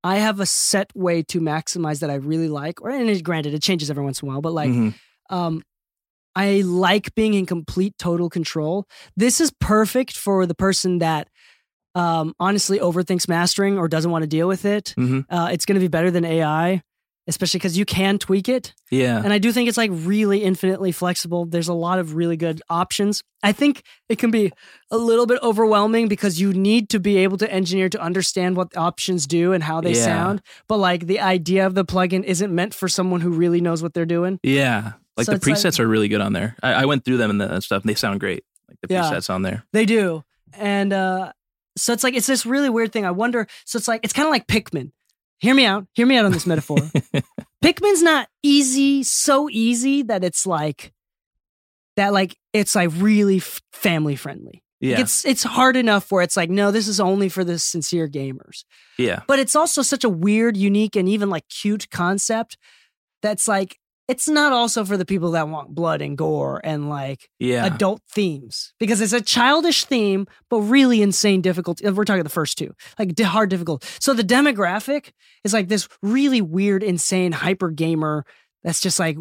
[0.03, 2.81] I have a set way to maximize that I really like.
[2.81, 4.93] Or and granted, it changes every once in a while, but like Mhm.
[5.29, 5.61] um,
[6.35, 8.85] I like being in complete total control.
[9.17, 11.27] This is perfect for the person that
[11.95, 14.93] um, honestly overthinks mastering or doesn't want to deal with it.
[14.97, 15.25] Mhm.
[15.29, 16.83] Uh, it's going to be better than AI,
[17.27, 18.73] especially because you can tweak it.
[18.89, 21.45] yeah, And I do think it's like really infinitely flexible.
[21.45, 23.23] There's a lot of really good options.
[23.43, 24.51] I think it can be
[24.89, 28.71] a little bit overwhelming because you need to be able to engineer to understand what
[28.71, 30.03] the options do and how they Yeah.
[30.05, 30.41] sound.
[30.67, 33.93] But like the idea of the plugin isn't meant for someone who really knows what
[33.93, 34.39] they're doing.
[34.43, 34.93] yeah.
[35.17, 36.55] Like So the it's like- presets are really good on there.
[36.63, 38.43] I, I went through them and, the, stuff, and they sound great.
[38.69, 39.03] Like the Yeah.
[39.03, 39.65] presets on there.
[39.73, 40.23] They do.
[40.53, 41.33] And uh
[41.77, 43.05] so it's like it's this really weird thing.
[43.05, 44.91] I wonder so it's like it's kind of like Pikmin.
[45.39, 45.85] Hear me out.
[45.93, 46.77] Hear me out on this metaphor.
[47.63, 50.93] Pikmin's not easy, so easy that it's like
[51.95, 54.63] that like it's like really f- family friendly.
[54.81, 57.59] Like, Yeah, it's it's hard enough where it's like no, this is only for the
[57.59, 58.63] sincere gamers.
[58.97, 62.57] yeah, But it's also such a weird, unique and even like cute concept
[63.21, 63.77] that's like
[64.09, 67.65] it's not also for the people that want blood and gore and like yeah.
[67.65, 71.85] adult themes because it's a childish theme, but really insane difficulty.
[71.85, 73.85] Uh, we're talking the first two, like hard difficult.
[74.01, 75.11] So the demographic
[75.43, 78.25] is like this really weird, insane hyper gamer.
[78.63, 79.15] That's just like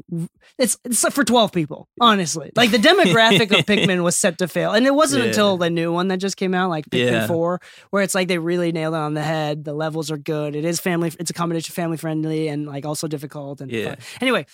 [0.58, 2.50] it's it's for twelve people, honestly.
[2.56, 5.28] Like the demographic of Pikmin was set to fail, and it wasn't Yeah.
[5.28, 7.26] until the new one that just came out, like Pikmin Yeah.
[7.28, 9.64] Four, where it's like they really nailed it on the head.
[9.64, 10.56] The levels are good.
[10.56, 11.12] It is family.
[11.20, 13.90] It's a combination of family friendly and like also difficult and Yeah.
[13.90, 13.98] fun.
[14.20, 14.46] Anyway,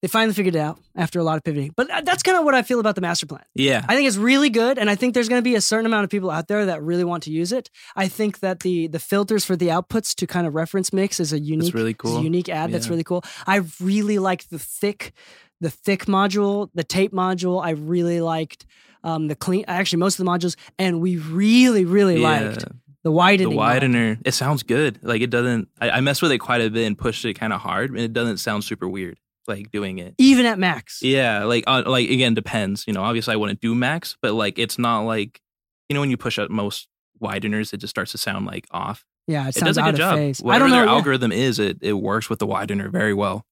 [0.00, 1.72] they finally figured it out after a lot of pivoting.
[1.76, 3.42] But uh, that's kind of what I feel about the master plan.
[3.54, 3.84] yeah.
[3.88, 6.04] I think it's really good, and I think there's going to be a certain amount
[6.04, 7.70] of people out there that really want to use it.
[7.96, 11.32] I think that the the filters for the outputs to kind of reference mix is
[11.32, 12.22] a unique, really is a cool.
[12.22, 12.72] unique ad.
[12.72, 13.24] That's really cool.
[13.46, 15.12] I really like the thick,
[15.60, 17.64] the thick module, the tape module.
[17.64, 18.66] I really liked
[19.02, 19.64] um, the clean.
[19.66, 22.40] Actually, most of the modules, and we really, really yeah.
[22.40, 22.64] liked
[23.02, 23.50] the widening.
[23.50, 23.74] the module.
[23.74, 24.18] widener.
[24.24, 25.00] It sounds good.
[25.02, 25.68] Like it doesn't.
[25.80, 27.98] I, I messed with it quite a bit and pushed it kind of hard, and
[27.98, 29.18] it doesn't sound super weird.
[29.48, 30.14] Like doing it.
[30.18, 31.00] even at max.
[31.02, 32.84] Yeah, like uh, like again depends.
[32.86, 35.40] You know, obviously I wouldn't do max, but like it's not like
[35.88, 36.86] you know when you push out most
[37.20, 39.04] wideners, it just starts to sound like off.
[39.26, 40.16] Yeah, it It sounds does a out good of job.
[40.16, 40.40] phase.
[40.42, 40.76] I Whatever don't know.
[40.76, 40.92] their yeah.
[40.92, 43.44] algorithm is, it it works with the widener very well.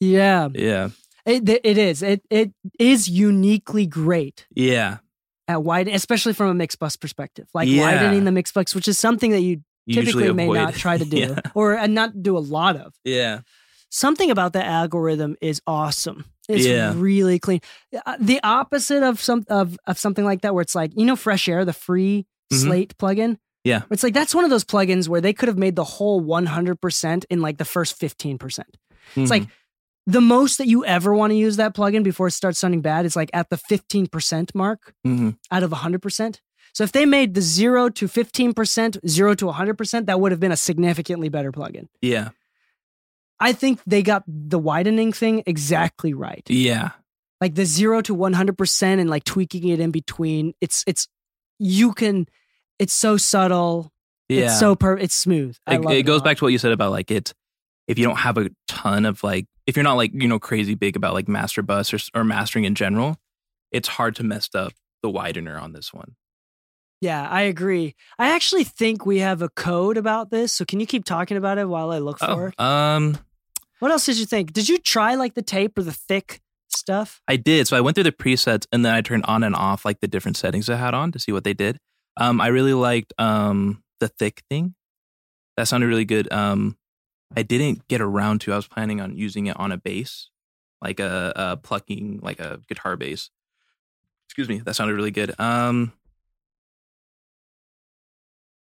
[0.00, 0.90] Yeah, Yeah,
[1.24, 2.02] it, it is.
[2.02, 4.46] It it is uniquely great.
[4.54, 4.98] yeah.
[5.46, 7.82] at wide, especially from a mixed bus perspective, like Yeah.
[7.82, 11.18] widening the mixed bus, which is something that you typically may not try to do
[11.18, 11.40] yeah.
[11.54, 12.94] or uh, not do a lot of.
[13.04, 13.40] yeah,
[13.94, 16.24] Something about the algorithm is awesome.
[16.48, 16.94] It's Yeah.
[16.96, 17.60] really clean.
[18.04, 21.14] Uh, The opposite of some of, of something like that, where it's like you know,
[21.14, 22.56] Fresh Air, the free Mhm.
[22.62, 23.38] Slate plugin.
[23.62, 23.82] Yeah.
[23.90, 27.24] it's like that's one of those plugins where they could have made the whole 100%
[27.30, 28.64] in like the first 15%.
[29.16, 29.46] It's like
[30.06, 33.06] the most that you ever want to use that plugin before it starts sounding bad
[33.06, 36.40] is like at the 15% mark hmm out of 100%.
[36.74, 40.52] So if they made the 0 to 15%, 0 to 100%, that would have been
[40.52, 41.86] a significantly better plugin.
[42.02, 42.30] yeah,
[43.40, 46.42] I think they got the widening thing exactly right.
[46.48, 46.90] yeah,
[47.40, 50.54] Like the 0 to 100% and like tweaking it in between.
[50.60, 51.08] It's it's
[51.58, 52.26] you can
[52.78, 53.92] it's so subtle.
[54.28, 54.46] yeah.
[54.46, 55.56] It's so per it's smooth.
[55.66, 57.34] I it, it goes back to what you said about like it
[57.86, 60.74] if you don't have a ton of like if you're not like you know crazy
[60.74, 63.16] big about like master bus or, or mastering in general
[63.70, 66.16] it's hard to mess up the widener on this one
[67.04, 67.94] Yeah, I agree.
[68.18, 70.54] I actually think we have a code about this.
[70.54, 72.54] So can you keep talking about it while I look for it?
[72.58, 73.18] oh um
[73.80, 74.54] What else did you think?
[74.54, 77.20] Did you try like the tape or the thick stuff?
[77.28, 79.84] i did so i went through the presets and then i turned on and off
[79.84, 81.78] like the different settings i had on to see what they did
[82.16, 84.74] um i really liked um the thick thing
[85.56, 86.76] that sounded really good um
[87.36, 90.30] i didn't get around to i was planning on using it on a bass
[90.82, 93.30] like a, a plucking like a guitar bass
[94.26, 95.92] excuse me that sounded really good um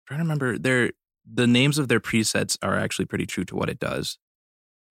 [0.07, 0.93] trying to remember their
[1.33, 4.19] the names of their presets are actually pretty true to what it does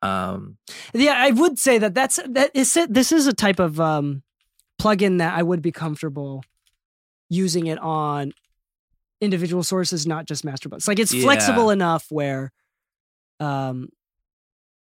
[0.01, 0.57] um
[0.93, 2.93] Yeah, I would say that that's that is it.
[2.93, 4.23] This is a type of um,
[4.81, 6.43] plugin that I would be comfortable
[7.29, 8.33] using it on
[9.21, 10.87] individual sources, not just master bus.
[10.87, 11.23] Like it's Yeah.
[11.23, 12.51] flexible enough where
[13.39, 13.89] um,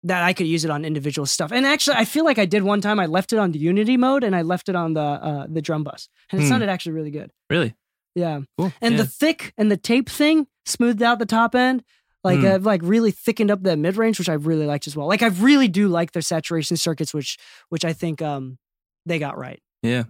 [0.02, 1.52] that I could use it on individual stuff.
[1.52, 2.98] And actually, I feel like I did one time.
[3.00, 5.62] I left it on the Unity mode and I left it on the uh, the
[5.62, 6.48] drum bus, and it Hmm.
[6.48, 7.30] sounded actually really good.
[7.50, 7.74] really
[8.16, 9.02] Yeah, cool and Yeah.
[9.02, 11.84] the thick and the tape thing smoothed out the top end.
[12.24, 12.46] Like Hmm.
[12.46, 15.06] I've like really thickened up the mid range, which I really liked as well.
[15.06, 17.36] Like I really do like their saturation circuits, which
[17.68, 18.58] which I think um
[19.04, 19.60] they got right.
[19.82, 20.04] Yeah.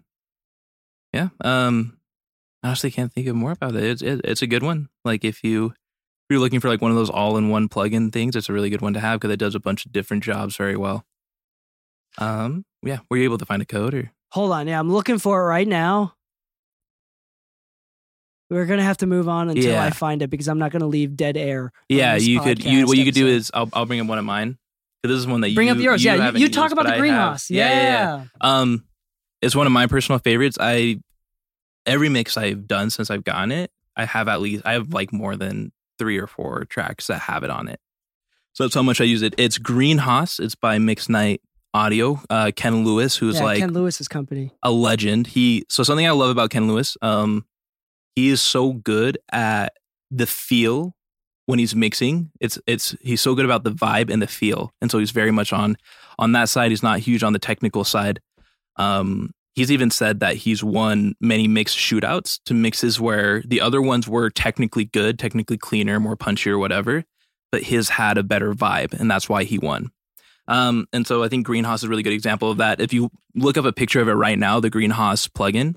[1.13, 1.29] Yeah.
[1.45, 1.99] Um
[2.63, 3.83] I honestly can't think of more about it.
[3.85, 4.89] It's it, it's a good one.
[5.05, 8.49] Like if you if you're looking for like one of those all-in-one plug-in things, it's
[8.49, 10.77] a really good one to have because it does a bunch of different jobs very
[10.77, 11.05] well.
[12.19, 15.19] Um yeah, were you able to find a code or Hold on, yeah, I'm looking
[15.19, 16.15] for it right now.
[18.49, 19.83] We're gonna have to move on until Yeah.
[19.83, 21.73] I find it because I'm not gonna leave dead air.
[21.89, 23.37] Yeah, you could you what you could do episode.
[23.37, 24.59] is I'll I'll bring up one of mine.
[25.03, 26.05] This is one that bring you up yours.
[26.05, 27.51] You yeah, you, you talk used, about the greenhouse.
[27.51, 28.25] Yeah, yeah, yeah.
[28.41, 28.85] Um,
[29.43, 30.57] it's one of my personal favorites.
[30.61, 31.01] I
[31.85, 35.13] every mix I've done since I've gotten it, I have at least I have like
[35.13, 37.81] more than three or four tracks that have it on it.
[38.53, 39.35] So that's how much I use it.
[39.39, 40.41] It's Green Haas.
[40.41, 41.41] It's by Mix Night
[41.75, 42.21] Audio.
[42.31, 44.53] Uh, Ken Lewis, who's Yeah, like Ken Lewis's company.
[44.63, 45.29] a legend.
[45.29, 46.97] He so something I love about Ken Lewis.
[47.03, 47.45] Um,
[48.17, 49.75] he is so good at
[50.11, 50.95] the feel
[51.45, 52.33] when he's mixing.
[52.41, 55.31] It's it's he's so good about the vibe and the feel, and so he's very
[55.31, 55.77] much on
[56.19, 56.71] on that side.
[56.71, 58.21] He's not huge on the technical side.
[58.77, 63.81] Um, he's even said that he's won many mix shootouts to mixes where the other
[63.81, 67.05] ones were technically good, technically cleaner, more punchy or whatever,
[67.53, 69.91] but his had a better vibe, and that's why he won.
[70.49, 72.81] Um, and so I think Greenhouse is a really good example of that.
[72.81, 75.75] If you look up a picture of it right now, the Greenhouse plugin,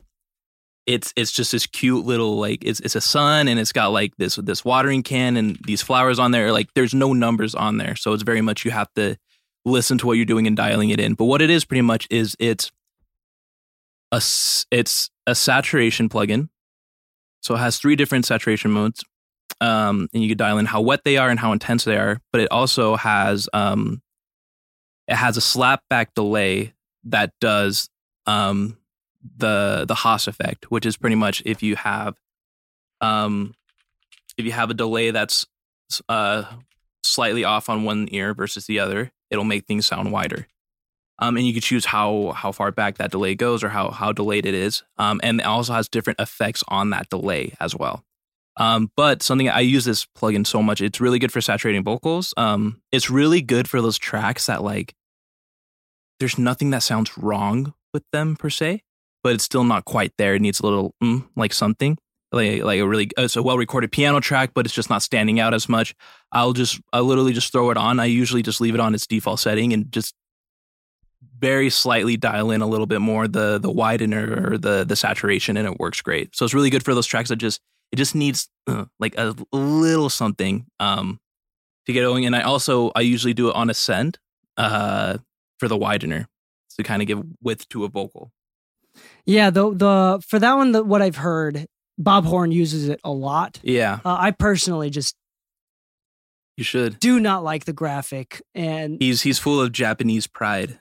[0.90, 4.18] it's it's just this cute little like it's it's a sun and it's got like
[4.18, 6.52] this this watering can and these flowers on there.
[6.52, 9.16] Like there's no numbers on there, so it's very much you have to
[9.66, 11.14] listen to what you're doing and dialing it in.
[11.14, 12.72] But what it is pretty much is it's
[14.12, 14.20] a
[14.72, 16.50] it's a saturation plugin.
[17.42, 19.04] So it has three different saturation modes,
[19.62, 22.20] um, and you can dial in how wet they are and how intense they are.
[22.32, 24.02] But it also has um,
[25.08, 26.74] it has a slapback delay
[27.04, 27.92] that does
[28.26, 28.79] um,
[29.38, 32.16] the the Haas effect, which is pretty much if you have
[33.02, 33.54] um,
[34.38, 35.46] if you have a delay that's
[36.08, 36.44] uh,
[37.04, 40.48] slightly off on one ear versus the other, it'll make things sound wider.
[41.22, 44.12] Um, and you can choose how how far back that delay goes or how how
[44.12, 44.84] delayed it is.
[44.98, 48.04] Um, and it also has different effects on that delay as well.
[48.58, 52.34] Um, but something I use this plugin so much, it's really good for saturating vocals.
[52.36, 54.94] Um, it's really good for those tracks that like
[56.20, 58.84] there's nothing that sounds wrong with them per se,
[59.24, 60.36] but it's still not quite there.
[60.36, 61.98] It needs a little mm, like something
[62.32, 65.40] like like a really it's a well recorded piano track, but it's just not standing
[65.40, 65.96] out as much.
[66.32, 68.00] I'll just I literally just throw it on.
[68.00, 70.14] I usually just leave it on its default setting and just
[71.40, 75.58] very slightly dial in a little bit more the the widener or the the saturation,
[75.58, 76.36] and it works great.
[76.36, 79.36] So it's really good for those tracks that just it just needs uh, like a
[79.52, 81.20] little something um
[81.88, 82.26] to get going.
[82.26, 84.20] And I also I usually do it on ascend
[84.58, 85.18] uh
[85.58, 86.28] for the widener
[86.78, 88.32] to kind of give width to a vocal.
[89.30, 91.66] Yeah, the the for that one, the, what I've heard,
[91.98, 93.60] Bob Horn uses it a lot.
[93.64, 95.16] Yeah, Uh, I personally just
[96.58, 97.00] you should.
[97.00, 100.80] do not like the graphic, and He's he's full of Japanese pride,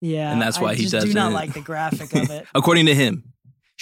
[0.00, 2.46] yeah, and that's why I he just do not doesn't- like the graphic of it.
[2.54, 3.31] according to him.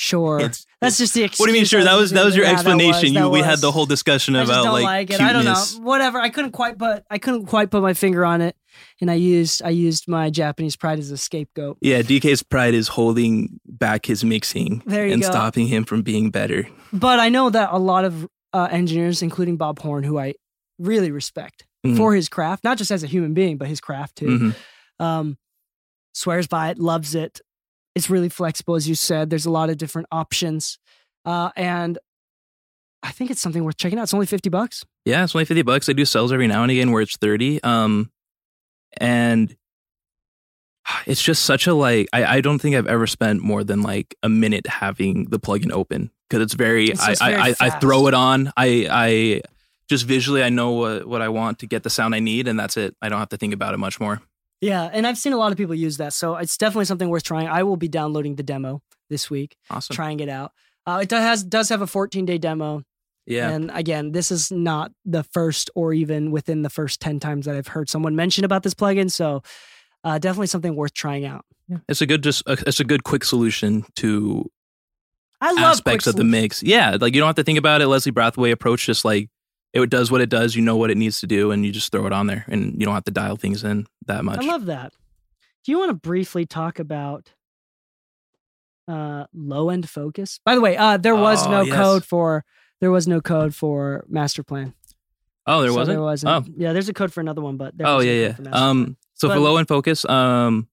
[0.02, 1.24] Sure, It's- that's just the.
[1.24, 1.66] Excuse What do you mean?
[1.66, 3.12] Sure, that was that was your Yeah, that explanation.
[3.12, 5.20] that you we had the whole discussion I just about don't like, like, it.
[5.20, 5.62] I don't know.
[5.82, 6.18] Whatever.
[6.18, 7.04] I couldn't quite put.
[7.10, 8.56] I couldn't quite put my finger on it,
[9.02, 11.76] and I used I used my Japanese pride as a scapegoat.
[11.82, 15.28] Yeah, Dee Kei's pride is holding back his mixing and go.
[15.28, 16.66] stopping him from being better.
[16.94, 20.32] But I know that a lot of uh, engineers, including Bob Horn, who I
[20.78, 21.98] really respect Mhm.
[21.98, 24.26] for his craft, not just as a human being, but his craft too.
[24.26, 24.54] Mhm.
[25.04, 25.36] um,
[26.14, 27.40] swears by it, loves it.
[27.94, 29.30] It's really flexible, as you said.
[29.30, 30.78] There's a lot of different options,
[31.24, 31.98] uh, and
[33.02, 34.04] I think it's something worth checking out.
[34.04, 34.84] It's only fifty bucks.
[35.04, 35.88] Yeah, it's only fifty bucks.
[35.88, 37.62] I do sales every now and again where it's thirty.
[37.62, 38.10] Um,
[38.98, 39.56] and
[41.06, 42.08] it's just such a like.
[42.12, 45.72] I, I don't think I've ever spent more than like a minute having the plugin
[45.72, 46.86] open because it's very.
[46.86, 48.52] It's I, just I, I I throw it on.
[48.56, 49.42] I I
[49.88, 52.58] just visually I know what what I want to get the sound I need, and
[52.58, 52.94] that's it.
[53.02, 54.20] I don't have to think about it much more.
[54.60, 57.22] Yeah, and I've seen a lot of people use that, so it's definitely something worth
[57.22, 57.48] trying.
[57.48, 59.94] I will be downloading the demo this week, Awesome.
[59.94, 60.52] trying it out.
[60.86, 62.82] Uh, it does has does have a 14 day demo,
[63.26, 63.50] Yeah.
[63.50, 67.56] and again, this is not the first or even within the first 10 times that
[67.56, 69.10] I've heard someone mention about this plugin.
[69.10, 69.42] So,
[70.04, 71.44] uh, definitely something worth trying out.
[71.88, 74.50] It's a good just uh, it's a good quick solution to
[75.40, 76.62] I love aspects of the mix.
[76.62, 77.86] Yeah, like you don't have to think about it.
[77.88, 79.30] Leslie Brathwaite approach just like
[79.72, 80.54] it does what it does.
[80.56, 82.72] You know what it needs to do, and you just throw it on there, and
[82.78, 84.38] you don't have to dial things in that much.
[84.40, 84.92] I love that.
[85.64, 87.32] Do you want to briefly talk about
[88.88, 90.40] uh, low end focus?
[90.44, 91.76] By the way, uh, there was Oh, no yes.
[91.76, 92.44] code for
[92.80, 94.74] there was no code for master plan.
[95.46, 95.94] oh, there So wasn't.
[95.96, 96.48] There wasn't.
[96.48, 98.50] Oh, Yeah, there's a code for another one, but there oh yeah, yeah.
[98.52, 100.68] Um, so But- for low end focus, um,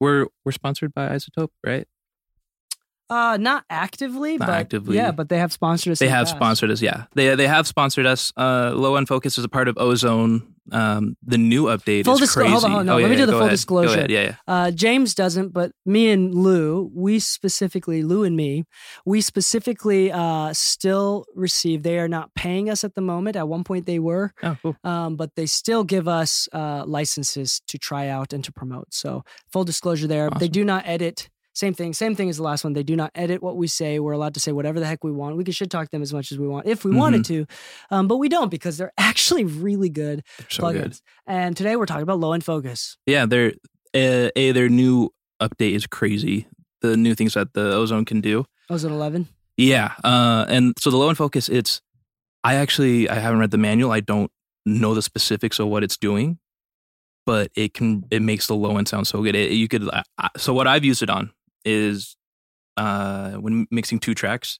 [0.00, 1.86] we're we're sponsored by iZotope, right?
[3.08, 4.96] Uh, not actively, Not but actively.
[4.96, 5.98] yeah, but they have sponsored us.
[6.00, 6.36] They have past.
[6.36, 6.82] sponsored us.
[6.82, 8.32] Yeah, they they have sponsored us.
[8.36, 10.52] Uh, Low End Focus is a part of Ozone.
[10.72, 12.50] Um, the new update Full is disclo- crazy.
[12.50, 12.86] hold on, hold on.
[12.86, 13.50] No, oh, let yeah, me do yeah, the full ahead.
[13.52, 14.06] Disclosure.
[14.08, 14.34] Yeah, yeah.
[14.48, 18.64] Uh, James doesn't, but me and Lu, we specifically, Lu and me,
[19.04, 21.84] we specifically uh, still receive.
[21.84, 23.36] They are not paying us at the moment.
[23.36, 24.76] At one point, they were, Oh, cool.
[24.82, 28.92] um, but they still give us uh, licenses to try out and to promote.
[28.92, 30.30] So full disclosure there.
[30.36, 31.30] They do not edit.
[31.56, 31.94] Same thing.
[31.94, 32.74] Same thing as the last one.
[32.74, 33.98] They do not edit what we say.
[33.98, 35.38] We're allowed to say whatever the heck we want.
[35.38, 37.46] We can shit talk to them as much as we want if we wanted to,
[37.90, 40.82] um, but we don't because they're actually really good so plugins.
[40.82, 41.00] good.
[41.26, 42.98] And today we're talking about low end focus.
[43.06, 43.54] Yeah, their
[43.94, 46.46] uh, a their new update is crazy.
[46.82, 48.44] The new things that the Ozone can do.
[48.68, 49.26] Ozone 11.
[49.56, 51.80] Yeah, uh, and so the low end focus, it's.
[52.44, 53.92] I actually I haven't read the manual.
[53.92, 54.30] I don't
[54.66, 56.38] know the specifics of what it's doing,
[57.24, 59.34] but it can it makes the low end sound so good.
[59.34, 61.32] It, you could uh, uh, so what I've used it on
[61.66, 62.16] is
[62.76, 64.58] uh, when mixing two tracks,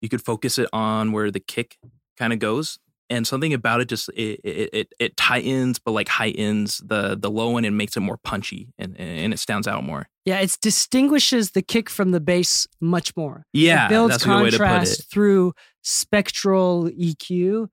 [0.00, 1.76] you could focus it on where the kick
[2.16, 2.78] kind of goes,
[3.10, 7.30] and something about it just it it, it it tightens but like heightens the the
[7.30, 10.08] low end and makes it more punchy and and it stands out more.
[10.24, 13.46] Yeah, it distinguishes the kick from the bass much more.
[13.52, 15.06] Yeah, it builds that's a good way to put contrast it.
[15.10, 17.68] through spectral EQ,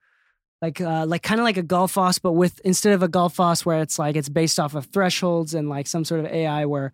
[0.61, 3.81] like uh, like kind of like a Gullfoss, but with instead of a Gullfoss where
[3.81, 6.93] it's like it's based off of thresholds and like some sort of AI where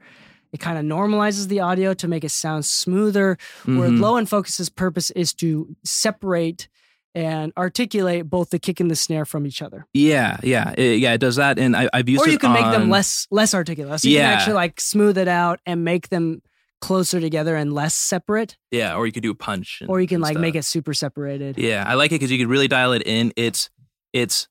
[0.53, 3.37] it kind of normalizes the audio to make it sound smoother.
[3.65, 3.99] Where Mhm.
[3.99, 6.67] low end focus's purpose is to separate
[7.13, 9.85] and articulate both the kick and the snare from each other.
[9.93, 11.13] Yeah, yeah, it, yeah.
[11.13, 12.23] It does that, and I, I've used.
[12.23, 12.29] It.
[12.29, 13.99] Or you can make them less less articulate.
[14.01, 16.41] So you can actually like smooth it out and make them
[16.79, 18.57] closer together and less separate.
[18.71, 20.41] Yeah, or you could do a punch, and, or you can like stuff.
[20.41, 21.57] make it super separated.
[21.57, 23.33] Yeah, I like it because you could really dial it in.
[23.35, 23.69] It's
[24.13, 24.47] it's.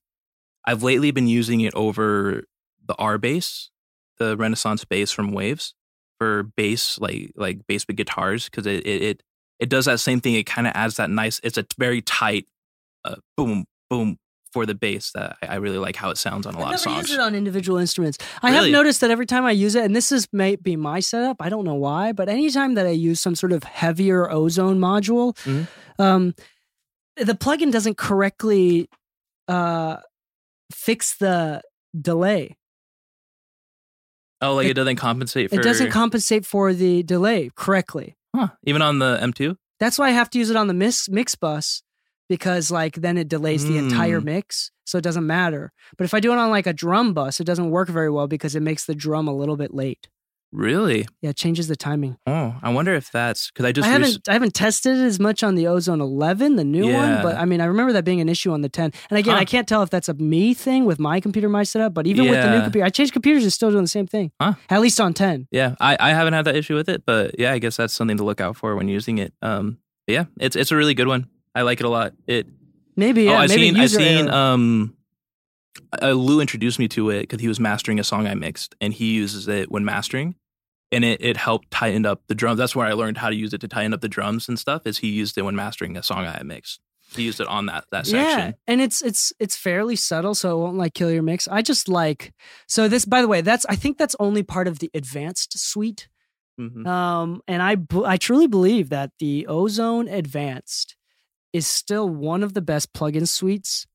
[0.67, 2.45] I've lately been using it over
[2.87, 3.71] the R bass,
[4.19, 5.75] the Renaissance bass from Waves,
[6.21, 9.23] for bass like like bass with guitars because it, it it
[9.59, 10.35] it does that same thing.
[10.35, 11.41] It kind of adds that nice.
[11.43, 12.47] It's a very tight,
[13.05, 14.19] uh, boom boom
[14.53, 16.75] for the bass that I, I really like how it sounds on a I lot
[16.75, 17.09] of songs.
[17.09, 18.19] use it on individual instruments.
[18.43, 21.01] I have noticed that every time I use it, and this is might be my
[21.01, 21.37] setup.
[21.41, 25.37] I don't know why, but anytime that I use some sort of heavier ozone module,
[25.45, 25.67] Mhm.
[25.99, 26.35] um,
[27.17, 28.89] the plugin doesn't correctly
[29.49, 29.97] uh,
[30.73, 31.63] fix the
[32.01, 32.57] delay.
[34.43, 38.17] Oh, like it- it, doesn't compensate for It doesn't compensate for the delay correctly.
[38.35, 39.57] huh, even on the M2.
[39.79, 41.83] That's why I have to use it on the mix mix bus
[42.29, 44.25] because like then it delays the entire Mm.
[44.25, 45.73] mix, so it doesn't matter.
[45.99, 48.29] But if I do it on like a drum bus, it doesn't work very well
[48.29, 50.09] because it makes the drum a little bit late.
[50.53, 51.07] Really?
[51.23, 52.17] Yeah, it changes the timing.
[52.27, 55.21] Oh, I wonder if that's because I just I haven't I haven't tested it as
[55.21, 58.21] much on the Ozone 11, the new one, but I mean I remember that being
[58.21, 58.93] an issue on the 10.
[59.11, 59.41] And again, Huh.
[59.41, 62.29] I can't tell if that's a me thing with my computer, my setup, but even
[62.29, 64.33] with the new computer, I changed computers, it's still doing the same thing.
[64.41, 64.55] Huh.
[64.69, 65.47] At least on 10.
[65.53, 68.17] Yeah, I, I haven't had that issue with it, but yeah, I guess that's something
[68.17, 69.33] to look out for when using it.
[69.43, 69.79] Um,
[70.09, 71.29] yeah, it's it's a really good one.
[71.55, 72.15] I like it a lot.
[72.27, 72.49] It
[72.97, 74.35] Maybe yeah, oh, I maybe seen I user seen error.
[74.35, 74.97] um,
[76.03, 78.93] uh, Lu introduced me to it because he was mastering a song I mixed, and
[78.93, 80.35] he uses it when mastering,
[80.93, 82.59] and it it helped tighten up the drums.
[82.59, 84.87] That's where I learned how to use it to tighten up the drums and stuff.
[84.87, 86.81] Is he used it when mastering a song I had mixed.
[87.17, 88.39] He used it on that that section.
[88.39, 91.49] Yeah, and it's it's it's fairly subtle, so it won't like kill your mix.
[91.49, 92.33] I just like
[92.69, 93.05] so this.
[93.05, 96.09] By the way, that's I think that's only part of the advanced suite.
[96.61, 96.87] Mhm.
[96.87, 100.97] Um, and I I truly believe that the Ozone Advanced
[101.53, 103.87] is still one of the best plugin suites.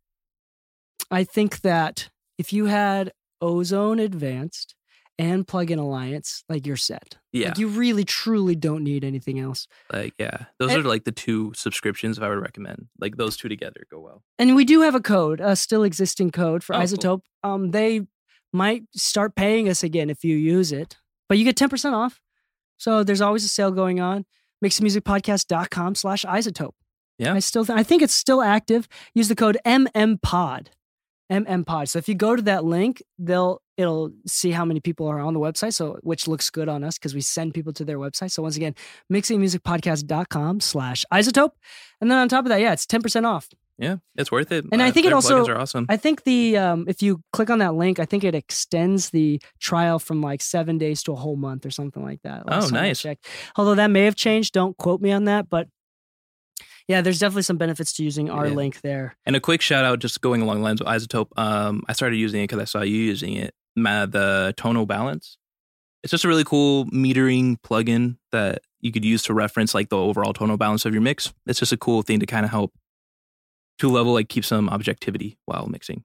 [1.09, 4.75] I think that if you had Ozone Advanced
[5.17, 7.17] and Plugin Alliance, like you're set.
[7.31, 9.67] Yeah, Like you really truly don't need anything else.
[9.91, 12.87] like yeah, those And- are like the two subscriptions if I would recommend.
[12.99, 14.23] Like those two together go well.
[14.37, 16.85] And we do have a code, a still existing code for Oh, cool.
[16.87, 17.21] iZotope.
[17.43, 18.01] Um, they
[18.53, 20.97] might start paying us again if you use it,
[21.29, 22.19] but you get 10% off.
[22.77, 24.25] So there's always a sale going on.
[24.63, 26.73] Mixedmusicpodcast.com slash isotope.
[27.17, 27.33] Yeah.
[27.33, 28.87] I still th- I think it's still active.
[29.13, 30.67] Use the code MMPOD.
[31.31, 31.87] MMPOD.
[31.89, 35.33] So if you go to that link, they'll it'll see how many people are on
[35.33, 35.73] the website.
[35.73, 38.31] So which looks good on us because we send people to their website.
[38.31, 38.73] So once again,
[39.11, 41.51] mixingmusicpodcast.com slash isotope.
[42.01, 43.49] And then on top of that, yeah, it's 10% off.
[43.77, 44.63] Yeah, it's worth it.
[44.71, 45.85] And I Uh, think it also- are awesome.
[45.89, 49.41] I think the um, if you click on that link, I think it extends the
[49.59, 52.47] trial from like seven days to a whole month or something like that.
[52.47, 53.01] last Oh, nice.
[53.01, 53.17] check
[53.57, 54.53] Although that may have changed.
[54.53, 55.67] Don't quote me on that, but
[56.87, 58.53] yeah, there's definitely some benefits to using our Yeah.
[58.53, 59.17] link there.
[59.25, 61.37] And a quick shout out, just going along the lines of iZotope.
[61.37, 63.53] Um, I started using it because I saw you using it.
[63.75, 65.37] The tonal balance.
[66.03, 69.97] It's just a really cool metering plugin that you could use to reference like the
[69.97, 71.33] overall tonal balance of your mix.
[71.47, 72.73] It's just a cool thing to kind of help
[73.79, 76.03] to level like keep some objectivity while mixing.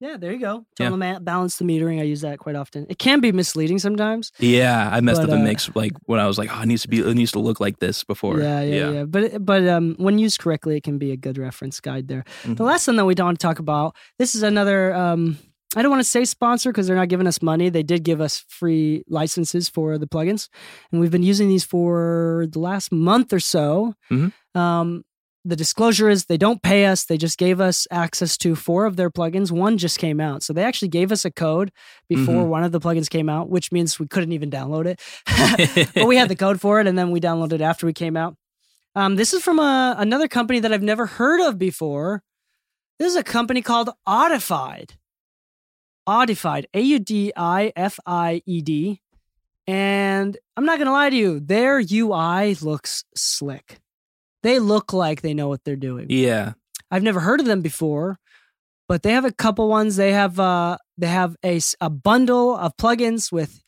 [0.00, 0.66] Yeah, there you go.
[0.80, 0.90] Yeah.
[0.90, 2.00] Ma- balance the metering.
[2.00, 2.86] I use that quite often.
[2.90, 4.32] It can be misleading sometimes.
[4.40, 6.66] Yeah, I messed But, up a uh, mix like when I was like, oh, it
[6.66, 8.40] needs to be, it needs to look like this before.
[8.40, 9.04] Yeah, yeah, yeah.
[9.04, 12.24] But but um, when used correctly, it can be a good reference guide there.
[12.44, 12.60] The Mhm.
[12.66, 13.94] last one that we don't want to talk about.
[14.18, 14.92] This is another.
[14.92, 15.38] Um,
[15.76, 17.68] I don't want to say sponsor because they're not giving us money.
[17.70, 20.48] They did give us free licenses for the plugins,
[20.90, 23.94] and we've been using these for the last month or so.
[24.10, 24.32] Mhm.
[24.54, 25.04] Um,
[25.44, 27.04] the disclosure is they don't pay us.
[27.06, 29.50] They just gave us access to four of their plugins.
[29.50, 31.72] One just came out, so they actually gave us a code
[32.08, 32.48] before Mhm.
[32.48, 35.00] one of the plugins came out, which means we couldn't even download it.
[35.96, 38.16] but we had the code for it, and then we downloaded it after we came
[38.16, 38.36] out.
[38.94, 42.22] Um, this is from a, another company that I've never heard of before.
[43.00, 44.90] This is a company called Audified.
[46.08, 49.00] Audified, A U D I F I E D.
[49.66, 53.78] And I'm not going to lie to you, their UI looks slick.
[54.42, 56.06] They look like they know what they're doing.
[56.10, 56.54] yeah.
[56.90, 58.18] I've never heard of them before,
[58.86, 59.96] but they have a couple ones.
[59.96, 63.62] They have uh they have a, a bundle of plugins with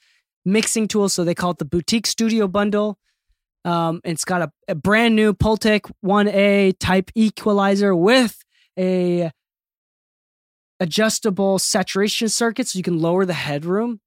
[0.45, 2.99] mixing tools, so they call it the Boutique Studio Bundle.
[3.65, 8.37] Um, it's got a, a brand new Pultec 1A type equalizer with
[8.79, 9.31] a
[10.85, 14.01] adjustable saturation circuit, so you can lower the headroom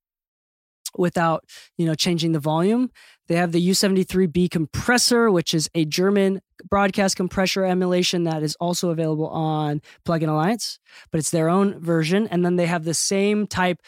[0.96, 1.44] without
[1.78, 2.92] you know changing the volume.
[3.28, 8.92] They have the U73B compressor, which is a German broadcast compressor emulation that is also
[8.92, 10.80] available on Plugin Alliance,
[11.12, 12.28] but it's their own version.
[12.28, 13.80] And then they have the same type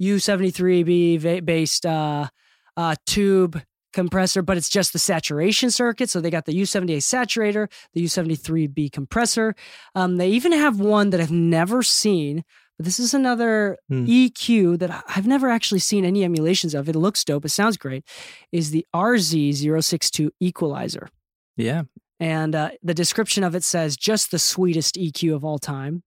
[0.00, 2.28] U73B based uh,
[2.76, 3.60] uh, tube
[3.94, 6.10] compressor, but it's just the saturation circuit.
[6.10, 9.54] So they got the U78 saturator, the U73B compressor.
[9.94, 12.44] Um, they even have one that I've never seen.
[12.76, 14.04] But this is another Hmm.
[14.04, 16.88] EQ that I've never actually seen any emulations of.
[16.88, 17.44] It looks dope.
[17.44, 18.04] It sounds great.
[18.50, 21.08] Is the RZ062 equalizer.
[21.56, 21.84] Yeah.
[22.20, 26.02] And uh, the description of it says just the sweetest EQ of all time.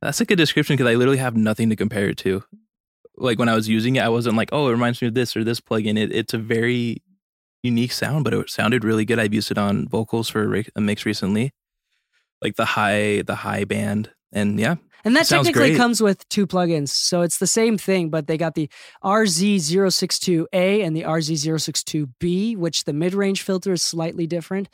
[0.00, 2.42] That's a good description because I literally have nothing to compare it to.
[3.16, 5.36] Like when I was using it, I wasn't like, oh, it reminds me of this
[5.36, 5.98] or this plugin.
[5.98, 7.02] It, it's a very
[7.62, 9.18] unique sound, but it sounded really good.
[9.18, 11.52] I've used it on vocals for a, mix recently,
[12.42, 15.76] like the high, the high band, and yeah, And that technically great.
[15.76, 16.88] comes with two plugins.
[16.88, 18.68] So it's the same thing, but they got the
[19.02, 24.68] RZ062A and the RZ062B, which the mid range filter is slightly different.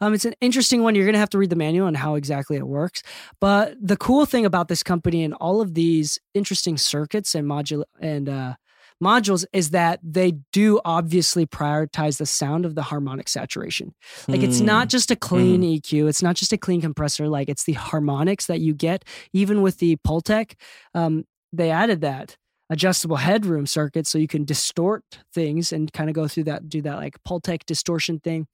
[0.00, 0.94] Um, it's an interesting one.
[0.94, 3.02] You're going to have to read the manual on how exactly it works.
[3.40, 7.84] But the cool thing about this company and all of these interesting circuits and module
[8.00, 8.54] and uh,
[9.02, 13.94] modules is that they do obviously prioritize the sound of the harmonic saturation.
[14.28, 14.66] Like it's Hmm.
[14.66, 17.28] not just a clean EQ, it's not just a clean compressor.
[17.28, 20.54] Like it's the harmonics that you get, even with the Pultec.
[20.94, 22.36] Um, they added that
[22.70, 26.80] adjustable headroom circuit so you can distort things and kind of go through that, do
[26.82, 28.46] that like Pultec distortion thing,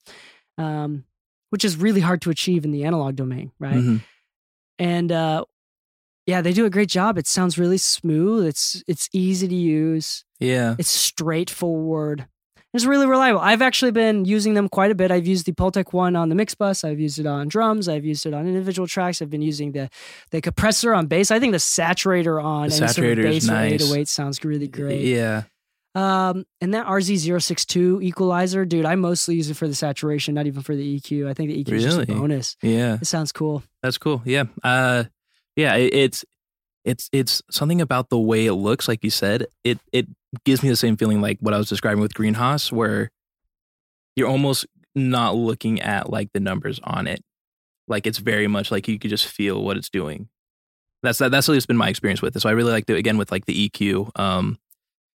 [0.57, 1.05] um,
[1.51, 3.75] which is really hard to achieve in the analog domain, right?
[3.83, 4.01] Mhm.
[4.77, 5.45] And uh,
[6.25, 7.17] yeah, they do a great job.
[7.17, 8.45] It sounds really smooth.
[8.45, 10.23] It's it's easy to use.
[10.39, 12.27] yeah, It's straightforward.
[12.71, 13.39] It's really reliable.
[13.39, 15.09] I've actually been using them quite a bit.
[15.09, 16.83] I've used the Pultec one on the mix bus.
[16.83, 17.89] I've used it on drums.
[17.89, 19.23] I've used it on individual tracks.
[19.23, 19.89] I've been using the
[20.29, 21.31] the compressor on bass.
[21.31, 23.71] I think the saturator on The any sort of saturator is bass or nice.
[23.81, 25.01] 808 sounds really great.
[25.01, 25.43] yeah.
[25.95, 30.61] Um, and that RZ062 equalizer, dude, I mostly use it for the saturation, not even
[30.61, 31.27] for the EQ.
[31.27, 32.13] I think the EQ is just a Really?
[32.19, 32.55] bonus.
[32.61, 33.63] Yeah, It sounds cool.
[33.81, 34.21] that's cool.
[34.23, 35.05] Yeah, uh,
[35.59, 35.75] yeah.
[35.75, 36.25] It, it's
[36.85, 38.87] it's it's something about the way it looks.
[38.87, 40.07] Like you said, it it
[40.45, 43.11] gives me the same feeling like what I was describing with Greenhouse, where
[44.15, 47.23] you're almost not looking at like the numbers on it.
[47.87, 50.29] Like it's very much like you could just feel what it's doing.
[51.03, 52.39] That's that, that's at least been my experience with it.
[52.39, 54.59] So I really liked it again with like the EQ, um,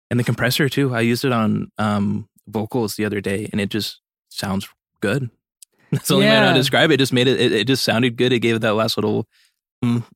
[0.09, 0.93] and the compressor too.
[0.93, 4.67] I used it on um vocals the other day, and it just sounds
[5.01, 5.29] good.
[5.91, 6.95] That's the only way I know to describe it.
[6.95, 7.51] It just made it, it.
[7.51, 8.31] It just sounded good.
[8.31, 9.27] It gave it that last little,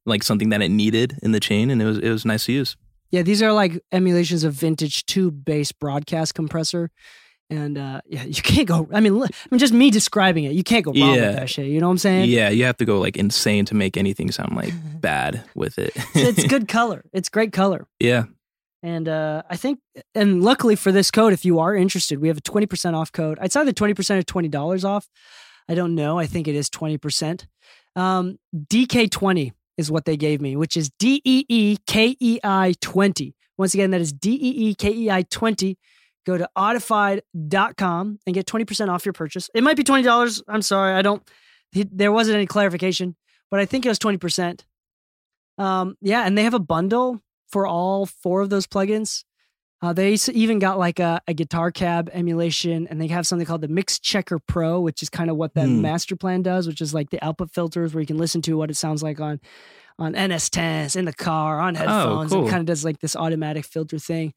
[0.06, 2.52] like something that it needed in the chain, and it was it was nice to
[2.52, 2.76] use.
[3.12, 6.90] Yeah, these are like emulations of vintage tube based broadcast compressor.
[7.52, 8.90] And uh, yeah, you can't go.
[8.92, 11.28] I mean, I mean, just me describing it, you can't go wrong Yeah.
[11.28, 11.68] with that shit.
[11.68, 12.30] You know what I'm saying?
[12.30, 15.92] Yeah, you have to go like insane to make anything sound like bad with it.
[16.16, 17.06] It's good color.
[17.14, 17.86] It's great color.
[18.00, 18.24] yeah,
[18.82, 19.80] And uh, I think,
[20.16, 23.38] and luckily for this code, if you are interested, we have a 20% off code.
[23.40, 25.08] It's either 20% or $20 off.
[25.70, 26.18] I don't know.
[26.18, 27.46] I think it is 20%.
[27.96, 32.74] Um, DK20 is what they gave me, which is D E E K E I
[32.82, 33.36] 20.
[33.58, 35.78] Once again, that is D E E K E I 20.
[36.26, 39.50] Go to audified.com and get 20% off your purchase.
[39.54, 40.42] It might be $20.
[40.48, 40.96] I'm sorry.
[40.96, 41.22] I don't,
[41.72, 43.16] there wasn't any clarification,
[43.52, 44.62] but I think it was 20%.
[45.58, 49.24] Um, yeah, and they have a bundle for all four of those plugins.
[49.82, 53.62] Uh, they even got like a, a guitar cab emulation, and they have something called
[53.62, 55.82] the Mix Checker Pro, which is kind of what that Hmm.
[55.82, 58.72] master plan does, which is like the output filters where you can listen to what
[58.72, 59.40] it sounds like on
[60.00, 62.32] on NS10s in the car on headphones.
[62.32, 62.46] cool.
[62.48, 64.34] It kind of does like this automatic filter thing.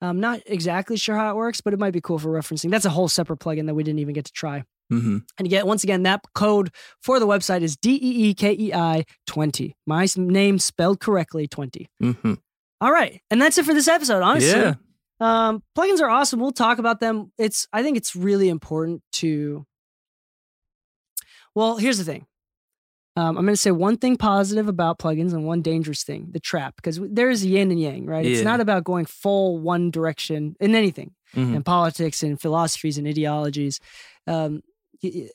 [0.00, 2.70] I'm not exactly sure how it works, but it might be cool for referencing.
[2.70, 4.64] That's a whole separate plugin that we didn't even get to try.
[4.90, 6.70] hmm And again, once again, that code
[7.02, 9.74] for the website is D E E K E I 20.
[9.86, 11.86] My name spelled correctly 20.
[12.00, 12.34] hmm
[12.86, 13.20] All right.
[13.32, 14.60] And that's it for this episode, honestly.
[14.60, 14.74] Yeah.
[15.18, 16.38] Um, plugins are awesome.
[16.38, 17.32] We'll talk about them.
[17.36, 19.66] It's I think it's really important to
[21.56, 22.26] Well, here's the thing.
[23.16, 26.38] Um, I'm going to say one thing positive about plugins and one dangerous thing, the
[26.38, 28.24] trap, because there's yin and yang, right?
[28.24, 33.08] It's not about going full one direction in anything hmm and politics and philosophies and
[33.08, 33.80] ideologies.
[34.28, 34.60] Um,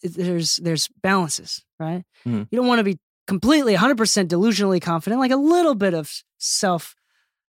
[0.03, 2.05] there's there's balances, right?
[2.25, 2.47] Mhm.
[2.49, 2.97] You don't want to be
[3.27, 5.19] completely 100% delusionally confident.
[5.19, 6.95] Like a little bit of self,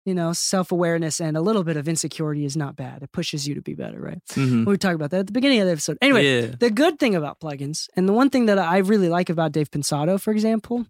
[0.05, 3.03] you know, self awareness and a little bit of insecurity is not bad.
[3.03, 4.21] It pushes you to be better, right?
[4.33, 5.99] hmm We talked about that at the beginning of the episode.
[6.03, 6.55] Anyway, yeah.
[6.59, 9.71] the good thing about plugins, and the one thing that I really like about Dave
[9.71, 10.87] Pensado, for example,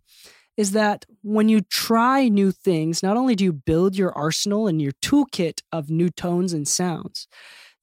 [0.56, 4.80] is that when you try new things, not only do you build your arsenal and
[4.80, 7.26] your toolkit of new tones and sounds,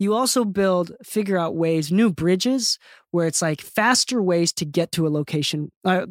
[0.01, 2.79] you also build, figure out ways, new bridges
[3.11, 6.07] where it's like faster ways to get to a location, uh,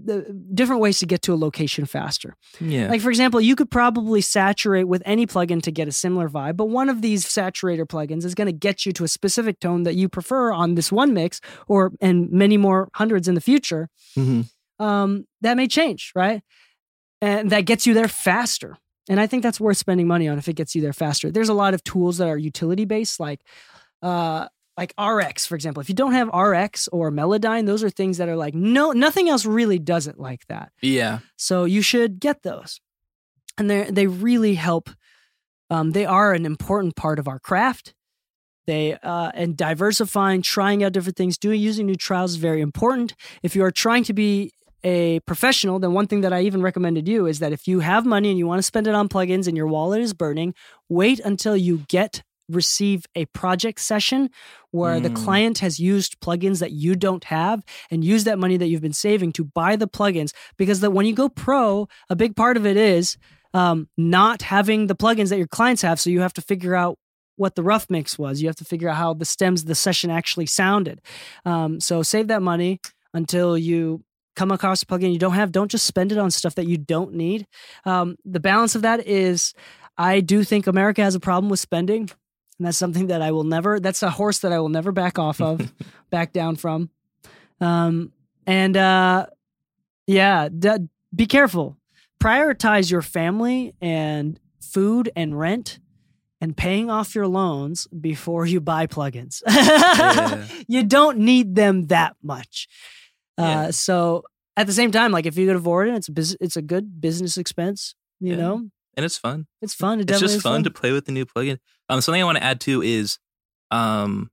[0.54, 2.36] different ways to get to a location faster.
[2.60, 2.88] Yeah.
[2.88, 6.56] Like, for example, you could probably saturate with any plugin to get a similar vibe,
[6.56, 9.82] but one of these saturator plugins is going to get you to a specific tone
[9.82, 13.88] that you prefer on this one mix or and many more hundreds in the future.
[14.14, 14.42] hmm
[14.78, 16.42] Um, that may change, right?
[17.20, 18.78] And that gets you there faster.
[19.08, 21.32] And I think that's worth spending money on if it gets you there faster.
[21.32, 23.40] There's a lot of tools that are utility based, like
[24.02, 25.82] uh like RX, for example.
[25.82, 29.28] If you don't have RX or Melodyne, those are things that are like no nothing
[29.28, 30.72] else really does it like that.
[30.80, 31.18] Yeah.
[31.36, 32.80] So you should get those.
[33.58, 34.90] And they they really help.
[35.68, 37.94] Um, they are an important part of our craft.
[38.66, 43.14] They uh, and diversifying, trying out different things, doing using new trials is very important.
[43.42, 47.06] If you are trying to be a professional, then one thing that I even recommended
[47.06, 49.46] you is that if you have money and you want to spend it on plugins
[49.46, 50.54] and your wallet is burning,
[50.88, 52.22] wait until you get
[52.54, 54.30] receive a project session
[54.70, 55.16] where the Mm.
[55.24, 58.92] client has used plugins that you don't have and use that money that you've been
[58.92, 60.32] saving to buy the plugins.
[60.56, 63.16] Because that when you go pro a big part of it is
[63.52, 65.98] um, not having the plugins that your clients have.
[65.98, 66.98] So you have to figure out
[67.36, 68.40] what the rough mix was.
[68.40, 71.00] You have to figure out how the stems of the session actually sounded.
[71.44, 72.80] Um, so save that money
[73.14, 74.04] until you
[74.36, 75.50] come across a plugin you don't have.
[75.50, 77.46] Don't just spend it on stuff that you don't need.
[77.84, 79.52] Um, the balance of that is
[79.98, 82.08] i do think america has a problem with spending
[82.60, 83.80] and that's something that I will never.
[83.80, 85.72] That's a horse that I will never back off of,
[86.10, 86.90] back down from.
[87.58, 88.12] Um,
[88.46, 89.26] and uh,
[90.06, 91.78] yeah, d- be careful.
[92.22, 95.78] Prioritize your family and food and rent
[96.42, 99.40] and paying off your loans before you buy plugins.
[99.48, 100.46] Yeah.
[100.68, 102.68] you don't need them that much.
[103.38, 106.36] Uh, So at the same time, like if you could afford it, it's a bus-
[106.40, 107.94] it's a good business expense.
[108.20, 108.36] You Yeah.
[108.36, 108.68] know,
[109.00, 109.46] And it's fun.
[109.62, 109.98] it's fun.
[110.00, 111.58] It it's just is fun, to play with the new plugin.
[111.88, 113.18] Um, something I want to add too is,
[113.70, 114.30] um,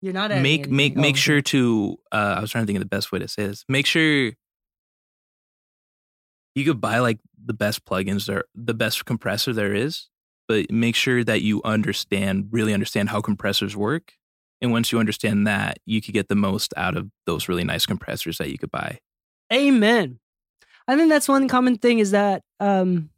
[0.00, 1.00] You're not make make anything.
[1.02, 1.98] make Oh, sure to.
[2.10, 3.66] Uh, I was trying to think of the best way to say this.
[3.68, 4.32] Make sure
[6.54, 10.08] you could buy like the best plugins there, the best compressor there is,
[10.48, 14.14] but make sure that you understand, really understand how compressors work.
[14.62, 17.84] And once you understand that, you could get the most out of those really nice
[17.84, 19.00] compressors that you could buy.
[19.52, 20.18] Amen.
[20.88, 23.10] I think that's one common thing is that um,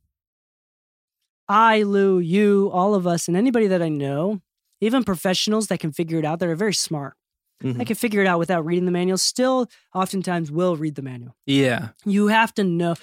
[1.49, 4.41] I, Lu, you, all of us, and anybody that I know,
[4.81, 7.15] even professionals that can figure it out, that are very smart.
[7.63, 7.81] Mhm.
[7.81, 9.19] I can figure it out without reading the manual.
[9.19, 11.37] Still, oftentimes will read the manual.
[11.47, 12.95] Yeah, You have to know.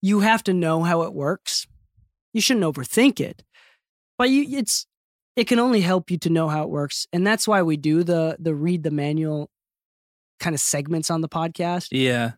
[0.00, 1.66] You have to know how it works.
[2.32, 3.42] You shouldn't overthink it,
[4.16, 4.86] but you it's
[5.36, 8.02] it can only help you to know how it works, and that's why we do
[8.02, 9.50] the the read the manual
[10.40, 11.88] kind of segments on the podcast.
[11.90, 12.32] yeah,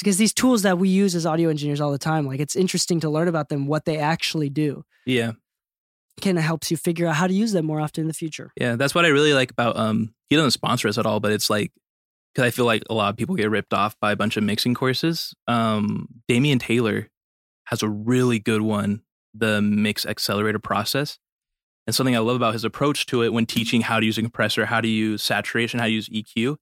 [0.00, 3.00] because these tools that we use as audio engineers all the time, like it's interesting
[3.00, 4.84] to learn about them, what they actually do.
[5.06, 5.32] yeah.
[6.22, 8.52] Kind of helps you figure out how to use them more often in the future.
[8.56, 11.32] Yeah, that's what I really like about um he doesn't sponsor us at all, but
[11.32, 11.72] it's like
[12.32, 14.44] because I feel like a lot of people get ripped off by a bunch of
[14.44, 15.34] mixing courses.
[15.48, 17.08] Um Damian Taylor
[17.64, 19.02] has a really good one,
[19.34, 21.18] the mix accelerator process.
[21.88, 24.22] And something I love about his approach to it when teaching how to use a
[24.22, 26.56] compressor, how to use saturation, how to use EQ,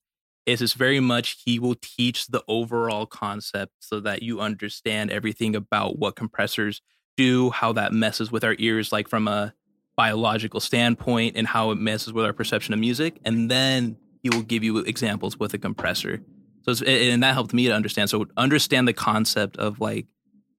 [0.47, 5.55] is it's very much he will teach the overall concept so that you understand everything
[5.55, 6.83] about what compressors
[7.17, 9.55] do, how that messes with our ears, like from a
[9.97, 13.21] biological standpoint and how it messes with our perception of music.
[13.25, 16.23] And then he will give you examples with a compressor.
[16.63, 18.09] So, and that helped me to understand.
[18.09, 20.07] So, understand the concept of like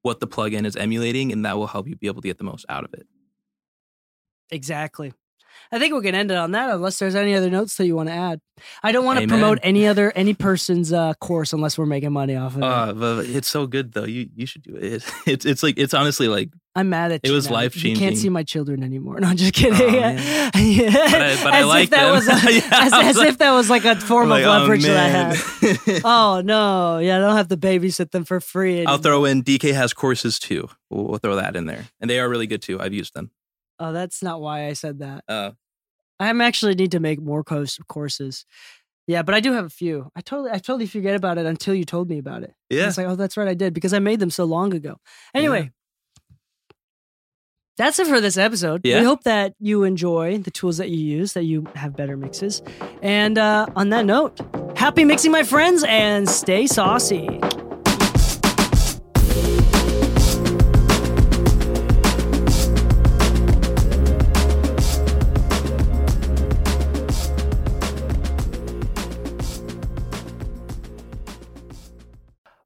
[0.02, 2.44] what the plugin is emulating, and that will help you be able to get the
[2.44, 3.06] most out of it.
[4.50, 5.12] Exactly.
[5.72, 7.96] I think we can end it on that unless there's any other notes that you
[7.96, 8.40] want to add.
[8.82, 9.38] I don't want to Amen.
[9.38, 12.64] promote any other any person's uh, course unless we're making money off of it.
[12.64, 14.04] Uh, but it's so good though.
[14.04, 14.84] You you should do it.
[14.84, 17.60] It's it's, it's like it's honestly like I'm mad at it was now.
[17.60, 19.18] You can't see my children anymore.
[19.20, 19.80] No, I'm just kidding.
[19.80, 19.88] Oh.
[19.88, 20.50] Yeah.
[20.52, 22.14] But I- but I as like if that them.
[22.14, 24.48] was a, Yeah, as, was as like- if that was like a form like, of
[24.48, 26.00] oh, leverage that I had.
[26.04, 28.84] Oh no, yeah, I don't have to babysit them for free.
[28.86, 30.68] I'll throw in Dee Kei has courses too.
[30.90, 32.80] We'll, we'll throw that in there, and they are really good too.
[32.80, 33.30] I've used them.
[33.78, 35.24] Oh, that's not why I said that.
[35.28, 35.52] Uh,
[36.20, 38.46] I actually need to make more course courses.
[39.06, 40.10] Yeah, but I do have a few.
[40.16, 42.54] I totally, I totally forget about it until you told me about it.
[42.70, 44.96] Yeah, was like, oh, that's right, I did because I made them so long ago.
[45.34, 45.70] Anyway,
[47.76, 48.82] that's it for this episode.
[48.84, 49.00] Yeah.
[49.00, 52.62] We hope that you enjoy the tools that you use, that you have better mixes.
[53.02, 54.40] And uh, on that note,
[54.76, 57.28] happy mixing, my friends, and stay saucy.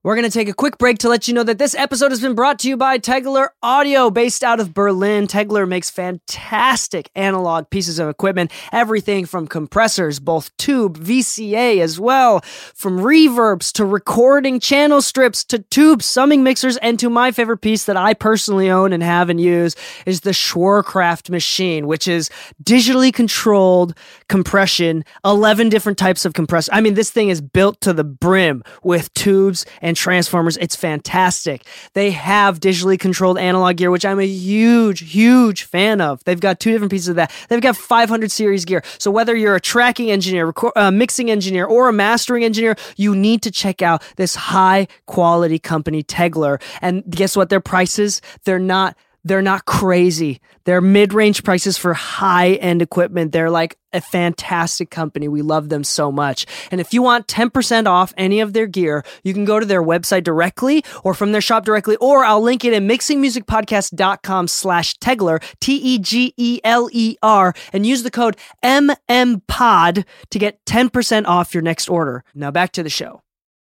[0.08, 2.22] We're going to take a quick break to let you know that this episode has
[2.22, 5.26] been brought to you by Tegeler Audio, based out of Berlin.
[5.26, 12.40] Tegeler makes fantastic analog pieces of equipment, everything from compressors, both tube, VCA as well,
[12.74, 17.84] from reverbs to recording channel strips to tube summing mixers, and to my favorite piece
[17.84, 22.30] that I personally own and have and use is the Schwerkraft machine, which is
[22.64, 23.94] digitally controlled
[24.30, 26.72] compression, 11 different types of compressor.
[26.72, 30.56] I mean, this thing is built to the brim with tubes and transformers.
[30.56, 31.66] It's fantastic.
[31.92, 36.22] They have digitally controlled analog gear, which I'm a huge, huge fan of.
[36.24, 37.32] They've got two different pieces of that.
[37.48, 38.82] They've got 500 series gear.
[38.98, 43.14] So whether you're a tracking engineer, reco- uh, mixing engineer, or a mastering engineer, you
[43.14, 46.60] need to check out this high quality company, Tegeler.
[46.80, 47.48] And guess what?
[47.48, 50.40] Their prices, they're not they're not crazy.
[50.64, 53.32] They're mid-range prices for high-end equipment.
[53.32, 55.28] They're like a fantastic company.
[55.28, 56.46] We love them so much.
[56.70, 59.82] And if you want 10% off any of their gear, you can go to their
[59.82, 65.42] website directly or from their shop directly, or I'll link it in mixingmusicpodcast.com slash Tegeler,
[65.60, 72.24] T-E-G-E-L-E-R, and use the code MMPOD to get 10% off your next order.
[72.34, 73.22] Now back to the show.